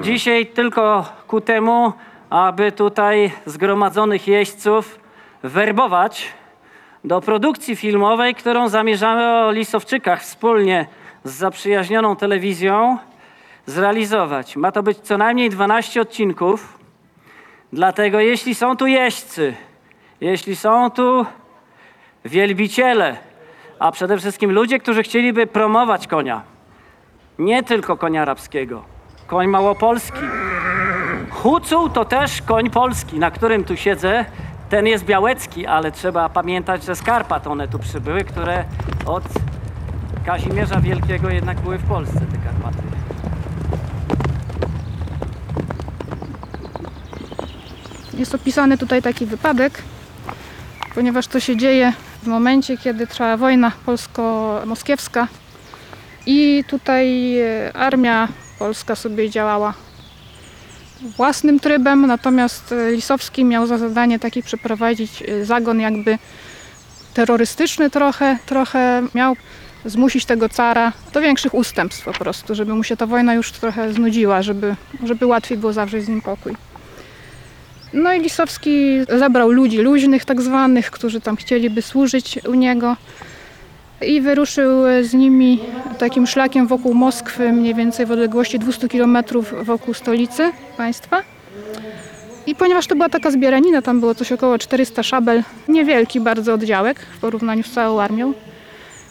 dzisiaj 0.02 0.46
tylko 0.46 1.06
ku 1.28 1.42
temu, 1.42 1.94
aby 2.30 2.72
tutaj 2.72 3.32
zgromadzonych 3.46 4.28
jeźdźców 4.28 5.00
werbować 5.44 6.34
do 7.04 7.22
produkcji 7.22 7.76
filmowej, 7.76 8.36
którą 8.36 8.70
zamierzamy 8.70 9.46
o 9.46 9.52
Lisowczykach 9.52 10.22
wspólnie 10.22 10.88
z 11.24 11.32
zaprzyjaźnioną 11.32 12.16
telewizją 12.16 12.98
zrealizować. 13.66 14.56
Ma 14.56 14.72
to 14.72 14.84
być 14.84 14.98
co 14.98 15.18
najmniej 15.18 15.50
12 15.50 16.02
odcinków. 16.02 16.83
Dlatego 17.74 18.20
jeśli 18.20 18.56
są 18.56 18.78
tu 18.78 18.88
jeźdźcy, 18.88 19.54
jeśli 20.22 20.56
są 20.56 20.92
tu 20.92 21.26
wielbiciele, 22.26 23.18
a 23.80 23.92
przede 23.92 24.18
wszystkim 24.18 24.52
ludzie, 24.52 24.80
którzy 24.80 25.04
chcieliby 25.04 25.48
promować 25.48 26.08
konia, 26.08 26.42
nie 27.40 27.64
tylko 27.64 27.98
konia 27.98 28.22
arabskiego, 28.22 28.84
koń 29.28 29.48
małopolski. 29.48 30.20
Hucuł 31.30 31.90
to 31.90 32.06
też 32.06 32.42
koń 32.42 32.70
polski, 32.70 33.20
na 33.20 33.32
którym 33.32 33.64
tu 33.64 33.78
siedzę. 33.78 34.26
Ten 34.70 34.88
jest 34.88 35.06
białecki, 35.06 35.66
ale 35.66 35.92
trzeba 35.92 36.30
pamiętać, 36.30 36.84
że 36.84 36.96
z 36.96 37.02
Karpat 37.02 37.48
one 37.48 37.68
tu 37.68 37.80
przybyły, 37.80 38.24
które 38.24 38.66
od 39.06 39.24
Kazimierza 40.26 40.80
Wielkiego 40.82 41.30
jednak 41.30 41.60
były 41.60 41.78
w 41.78 41.88
Polsce, 41.88 42.20
te 42.20 42.38
Karpaty. 42.38 43.13
Jest 48.18 48.36
opisany 48.36 48.78
tutaj 48.78 49.02
taki 49.02 49.26
wypadek, 49.26 49.84
ponieważ 50.96 51.28
to 51.28 51.40
się 51.40 51.58
dzieje 51.58 51.94
w 52.24 52.28
momencie, 52.28 52.78
kiedy 52.78 53.08
trwała 53.08 53.38
wojna 53.38 53.72
polsko-moskiewska 53.86 55.28
i 56.26 56.64
tutaj 56.68 57.38
e, 57.40 57.74
armia 57.74 58.28
polska 58.60 58.96
sobie 58.96 59.30
działała 59.30 59.74
własnym 61.18 61.60
trybem, 61.60 62.08
natomiast 62.08 62.72
e, 62.72 62.92
Lisowski 62.92 63.46
miał 63.46 63.68
za 63.68 63.78
zadanie 63.78 64.20
taki 64.20 64.44
przeprowadzić 64.44 65.24
e, 65.28 65.46
zagon 65.46 65.80
jakby 65.80 66.18
terrorystyczny 67.14 67.90
trochę, 67.90 68.38
trochę 68.46 69.04
miał 69.16 69.36
zmusić 69.86 70.26
tego 70.26 70.50
cara 70.50 70.92
do 71.14 71.22
większych 71.22 71.54
ustępstw 71.54 72.06
po 72.06 72.14
prostu, 72.14 72.56
żeby 72.56 72.74
mu 72.74 72.84
się 72.84 72.98
ta 72.98 73.06
wojna 73.06 73.34
już 73.34 73.52
trochę 73.52 73.94
znudziła, 73.94 74.42
żeby, 74.42 74.76
żeby 75.04 75.26
łatwiej 75.26 75.58
było 75.58 75.74
zawrzeć 75.74 76.06
z 76.06 76.08
nim 76.08 76.22
pokój. 76.22 76.56
No 77.94 78.14
i 78.14 78.20
Lisowski 78.20 79.00
zabrał 79.20 79.52
ludzi 79.52 79.78
luźnych 79.78 80.26
tak 80.26 80.42
zwanych, 80.42 80.92
którzy 80.92 81.22
tam 81.22 81.36
chcieliby 81.36 81.82
służyć 81.82 82.40
u 82.48 82.54
niego 82.54 82.98
i 84.02 84.22
wyruszył 84.22 84.72
z 85.02 85.14
nimi 85.14 85.60
takim 86.00 86.28
szlakiem 86.28 86.68
wokół 86.68 86.94
Moskwy, 86.94 87.52
mniej 87.52 87.76
więcej 87.76 88.06
w 88.06 88.12
odległości 88.12 88.60
200 88.60 88.90
km 88.90 89.18
wokół 89.64 89.94
stolicy 89.94 90.52
państwa. 90.78 91.22
I 92.48 92.56
ponieważ 92.56 92.88
to 92.88 92.96
była 92.96 93.10
taka 93.10 93.32
zbieranina, 93.32 93.82
tam 93.82 94.00
było 94.00 94.16
coś 94.16 94.32
około 94.32 94.58
400 94.58 95.04
szabel, 95.04 95.44
niewielki 95.68 96.20
bardzo 96.20 96.54
oddziałek 96.54 97.00
w 97.00 97.20
porównaniu 97.20 97.64
z 97.64 97.72
całą 97.72 98.02
armią. 98.02 98.34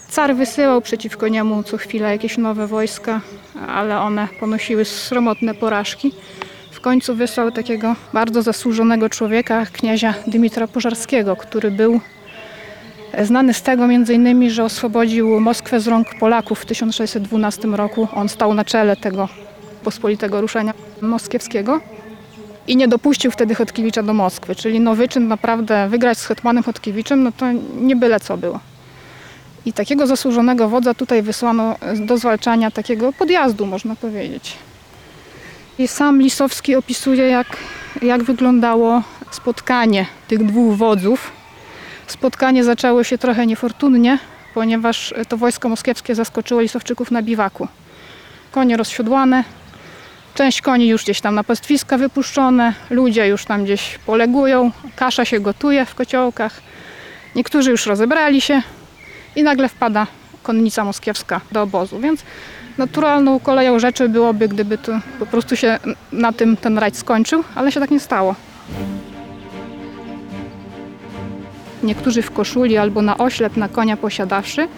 Car 0.08 0.36
wysyłał 0.36 0.80
przeciwko 0.80 1.28
niemu 1.28 1.62
co 1.62 1.76
chwilę 1.76 2.10
jakieś 2.10 2.38
nowe 2.38 2.66
wojska, 2.66 3.20
ale 3.68 4.00
one 4.00 4.28
ponosiły 4.40 4.84
sromotne 4.84 5.54
porażki. 5.54 6.12
Końcu 6.82 7.14
wysłał 7.14 7.52
takiego 7.52 7.96
bardzo 8.12 8.42
zasłużonego 8.42 9.08
człowieka, 9.08 9.66
kniazia 9.66 10.14
Dymitra 10.26 10.66
Pożarskiego, 10.66 11.36
który 11.36 11.70
był 11.70 12.00
Znany 13.22 13.54
z 13.54 13.62
tego 13.62 13.84
m.in., 13.84 14.50
że 14.50 14.64
oswobodził 14.64 15.40
Moskwę 15.40 15.80
z 15.80 15.88
rąk 15.88 16.08
Polaków 16.20 16.60
w 16.60 16.66
1612 16.66 17.68
roku. 17.68 18.08
On 18.14 18.28
stał 18.28 18.54
na 18.54 18.64
czele 18.64 18.96
tego 18.96 19.28
pospolitego 19.84 20.40
ruszenia 20.40 20.74
moskiewskiego 21.00 21.80
i 22.66 22.76
nie 22.76 22.88
dopuścił 22.88 23.30
wtedy 23.30 23.54
Chodkiewicza 23.54 24.02
do 24.02 24.14
Moskwy. 24.14 24.54
Czyli 24.54 24.80
no 24.80 24.94
wyczyn 24.94 25.28
naprawdę 25.28 25.88
wygrać 25.88 26.18
z 26.18 26.26
hetmanem 26.26 26.62
Chodkiewiczem, 26.62 27.22
no 27.22 27.32
to 27.32 27.46
nie 27.80 27.96
byle 27.96 28.20
co 28.20 28.36
było. 28.36 28.60
I 29.66 29.72
takiego 29.72 30.06
zasłużonego 30.06 30.68
wodza 30.68 30.94
tutaj 30.94 31.22
wysłano 31.22 31.76
do 32.06 32.18
zwalczania 32.18 32.70
takiego 32.70 33.12
podjazdu, 33.12 33.66
można 33.66 33.96
powiedzieć. 33.96 34.56
I 35.78 35.88
sam 35.88 36.22
Lisowski 36.22 36.76
opisuje, 36.76 37.24
jak, 37.28 37.56
jak 38.02 38.22
wyglądało 38.22 39.02
spotkanie 39.30 40.06
tych 40.28 40.46
dwóch 40.46 40.76
wodzów. 40.76 41.32
Spotkanie 42.06 42.64
zaczęło 42.64 43.04
się 43.04 43.18
trochę 43.18 43.46
niefortunnie, 43.46 44.18
ponieważ 44.54 45.14
to 45.28 45.36
wojsko 45.36 45.68
moskiewskie 45.68 46.14
zaskoczyło 46.14 46.60
Lisowczyków 46.60 47.10
na 47.10 47.22
biwaku. 47.22 47.68
Konie 48.50 48.76
rozsiodłane, 48.76 49.44
część 50.34 50.60
koni 50.60 50.88
już 50.88 51.02
gdzieś 51.02 51.20
tam 51.20 51.34
na 51.34 51.44
pastwiska 51.44 51.98
wypuszczone, 51.98 52.74
ludzie 52.90 53.28
już 53.28 53.44
tam 53.44 53.64
gdzieś 53.64 53.98
polegują, 54.06 54.70
kasza 54.96 55.24
się 55.24 55.40
gotuje 55.40 55.86
w 55.86 55.94
kociołkach. 55.94 56.60
Niektórzy 57.34 57.70
już 57.70 57.86
rozebrali 57.86 58.40
się 58.40 58.62
i 59.36 59.42
nagle 59.42 59.68
wpada 59.68 60.06
konnica 60.42 60.84
moskiewska 60.84 61.40
do 61.52 61.62
obozu, 61.62 62.00
więc 62.00 62.24
naturalną 62.78 63.40
koleją 63.40 63.78
rzeczy 63.78 64.08
byłoby, 64.08 64.48
gdyby 64.48 64.78
to 64.78 64.92
po 65.18 65.26
prostu 65.26 65.56
się 65.56 65.78
na 66.12 66.32
tym 66.32 66.56
ten 66.56 66.78
rajd 66.78 66.96
skończył, 66.96 67.44
ale 67.54 67.72
się 67.72 67.80
tak 67.80 67.90
nie 67.90 68.00
stało. 68.00 68.34
Niektórzy 71.82 72.22
w 72.22 72.30
koszuli 72.30 72.76
albo 72.76 73.02
na 73.02 73.18
oślep 73.18 73.56
na 73.56 73.68
konia 73.68 73.96
posiadawszy, 73.96 74.68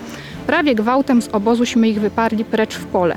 prawie 0.46 0.74
gwałtem 0.74 1.22
z 1.22 1.28
obozuśmy 1.28 1.88
ich 1.88 2.00
wyparli 2.00 2.44
precz 2.44 2.74
w 2.74 2.86
pole. 2.86 3.16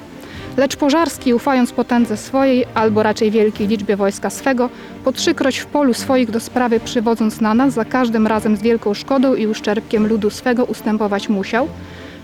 Lecz 0.58 0.76
Pożarski, 0.76 1.34
ufając 1.34 1.72
potędze 1.72 2.18
swojej, 2.18 2.66
albo 2.74 3.04
raczej 3.04 3.32
wielkiej 3.32 3.68
liczbie 3.68 3.96
wojska 3.96 4.30
swego, 4.30 4.70
po 5.04 5.12
trzykroć 5.12 5.58
w 5.58 5.66
polu 5.66 5.94
swoich 5.94 6.32
do 6.32 6.40
sprawy 6.40 6.80
przywodząc 6.80 7.42
na 7.42 7.54
nas, 7.54 7.74
za 7.74 7.86
każdym 7.86 8.28
razem 8.28 8.58
z 8.58 8.62
wielką 8.62 8.94
szkodą 8.94 9.36
i 9.36 9.48
uszczerbkiem 9.48 10.08
ludu 10.08 10.30
swego 10.30 10.66
ustępować 10.66 11.30
musiał, 11.30 11.68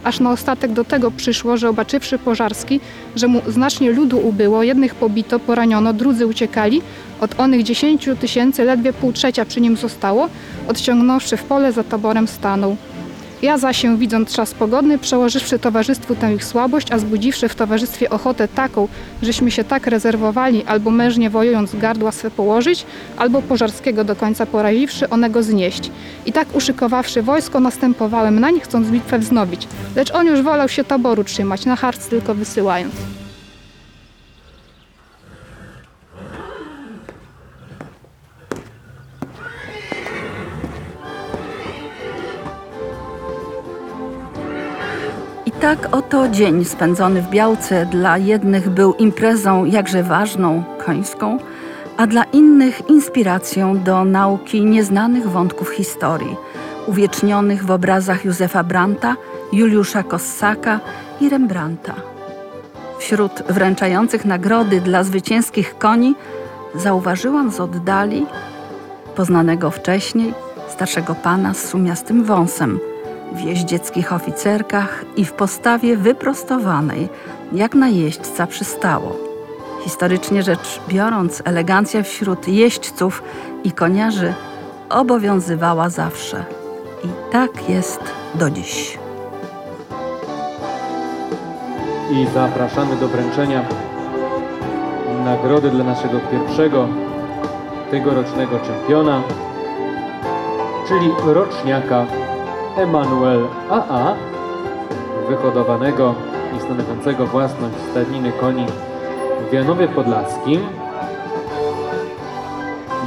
aż 0.04 0.20
na 0.20 0.32
ostatek 0.32 0.72
do 0.72 0.84
tego 0.84 1.12
przyszło, 1.12 1.58
że 1.58 1.70
obaczywszy 1.70 2.20
Pożarski, 2.20 2.80
że 3.16 3.28
mu 3.28 3.42
znacznie 3.48 3.92
ludu 3.92 4.28
ubyło, 4.28 4.64
jednych 4.64 4.96
pobito, 4.96 5.40
poraniono, 5.40 5.94
drudzy 5.94 6.28
uciekali, 6.28 6.82
od 7.22 7.40
onych 7.40 7.64
dziesięciu 7.64 8.16
tysięcy 8.16 8.64
ledwie 8.64 8.94
pół 8.94 9.14
trzecia 9.14 9.46
przy 9.46 9.62
nim 9.62 9.78
zostało, 9.78 10.30
odciągnąwszy 10.68 11.38
w 11.38 11.44
pole 11.44 11.72
za 11.72 11.84
taborem 11.84 12.28
stanął. 12.28 12.78
Ja 13.44 13.58
zaś 13.58 13.78
się, 13.78 13.98
widząc 13.98 14.36
czas 14.36 14.54
pogodny, 14.54 14.98
przełożywszy 14.98 15.60
towarzystwu 15.60 16.16
tę 16.16 16.34
ich 16.34 16.46
słabość, 16.46 16.92
a 16.92 17.00
zbudziwszy 17.00 17.50
w 17.50 17.56
towarzystwie 17.56 18.10
ochotę 18.10 18.48
taką, 18.48 18.88
żeśmy 19.22 19.52
się 19.52 19.64
tak 19.64 19.88
rezerwowali, 19.88 20.64
albo 20.66 20.92
mężnie 20.92 21.30
wojując 21.30 21.76
gardła 21.76 22.12
swe 22.12 22.32
położyć, 22.32 22.86
albo 23.18 23.42
Pożarskiego 23.42 24.04
do 24.04 24.16
końca 24.16 24.46
poraziwszy, 24.46 25.10
onego 25.10 25.44
znieść. 25.44 25.92
I 26.26 26.34
tak 26.34 26.56
uszykowawszy 26.56 27.22
wojsko, 27.22 27.60
następowałem 27.60 28.40
nań, 28.40 28.60
chcąc 28.60 28.88
bitwę 28.88 29.20
wznowić. 29.20 29.68
Lecz 29.96 30.12
on 30.12 30.28
już 30.28 30.42
wolał 30.42 30.70
się 30.70 30.84
taboru 30.84 31.24
trzymać, 31.24 31.66
na 31.66 31.76
harc 31.76 32.08
tylko 32.08 32.36
wysyłając. 32.36 32.94
Tak 45.64 45.96
oto 45.96 46.30
dzień 46.30 46.66
spędzony 46.66 47.22
w 47.22 47.30
Białce 47.30 47.86
dla 47.86 48.18
jednych 48.18 48.70
był 48.70 48.94
imprezą 48.94 49.66
jakże 49.66 50.04
ważną, 50.04 50.64
końską, 50.86 51.38
a 51.98 52.08
dla 52.08 52.24
innych 52.24 52.90
inspiracją 52.90 53.84
do 53.84 54.06
nauki 54.06 54.66
nieznanych 54.66 55.30
wątków 55.30 55.70
historii, 55.70 56.36
uwiecznionych 56.88 57.66
w 57.66 57.72
obrazach 57.72 58.26
Józefa 58.26 58.64
Branta, 58.64 59.16
Juliusza 59.54 60.04
Kossaka 60.04 60.80
i 61.22 61.30
Rembrandta. 61.30 61.94
Wśród 63.00 63.44
wręczających 63.50 64.26
nagrody 64.26 64.82
dla 64.82 65.04
zwycięskich 65.04 65.78
koni 65.78 66.16
zauważyłam 66.76 67.52
z 67.52 67.60
oddali 67.60 68.26
poznanego 69.16 69.72
wcześniej 69.72 70.34
starszego 70.70 71.16
pana 71.16 71.54
z 71.54 71.70
sumiastym 71.70 72.24
wąsem, 72.24 72.80
w 73.34 73.42
jeździeckich 73.42 74.14
oficerkach 74.14 75.06
i 75.16 75.26
w 75.26 75.34
postawie 75.34 75.98
wyprostowanej, 75.98 77.10
jak 77.52 77.76
na 77.76 77.90
jeźdźca 77.90 78.48
przystało. 78.48 79.16
Historycznie 79.84 80.44
rzecz 80.44 80.82
biorąc, 80.88 81.42
elegancja 81.46 82.04
wśród 82.04 82.48
jeźdźców 82.48 83.24
i 83.64 83.72
koniarzy 83.72 84.34
obowiązywała 84.90 85.90
zawsze. 85.90 86.46
I 87.04 87.08
tak 87.32 87.70
jest 87.70 88.00
do 88.36 88.50
dziś. 88.50 88.98
I 92.12 92.28
zapraszamy 92.34 92.96
do 92.96 93.08
wręczenia 93.08 93.66
nagrody 95.26 95.70
dla 95.70 95.84
naszego 95.84 96.20
pierwszego 96.20 96.88
tegorocznego 97.92 98.60
czempiona, 98.60 99.22
czyli 100.88 101.10
roczniaka 101.26 102.06
Emanuel 102.78 103.48
AA, 103.70 104.16
wyhodowanego 105.30 106.16
i 106.58 106.62
stanowiącego 106.62 107.28
własność 107.28 107.76
stadniny 107.92 108.32
koni 108.32 108.66
w 109.50 109.54
Janowie 109.54 109.88
Podlaskim. 109.88 110.62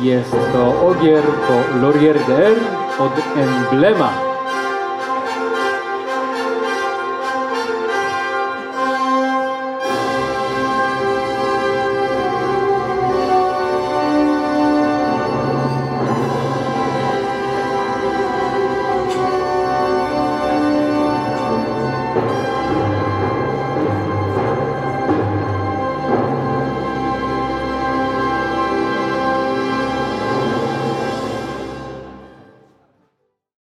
Jest 0.03 0.37
to 0.53 0.89
ogier 0.89 1.23
po 1.23 1.79
Laurier 1.79 2.17
od 2.99 3.13
Emblema 3.37 4.26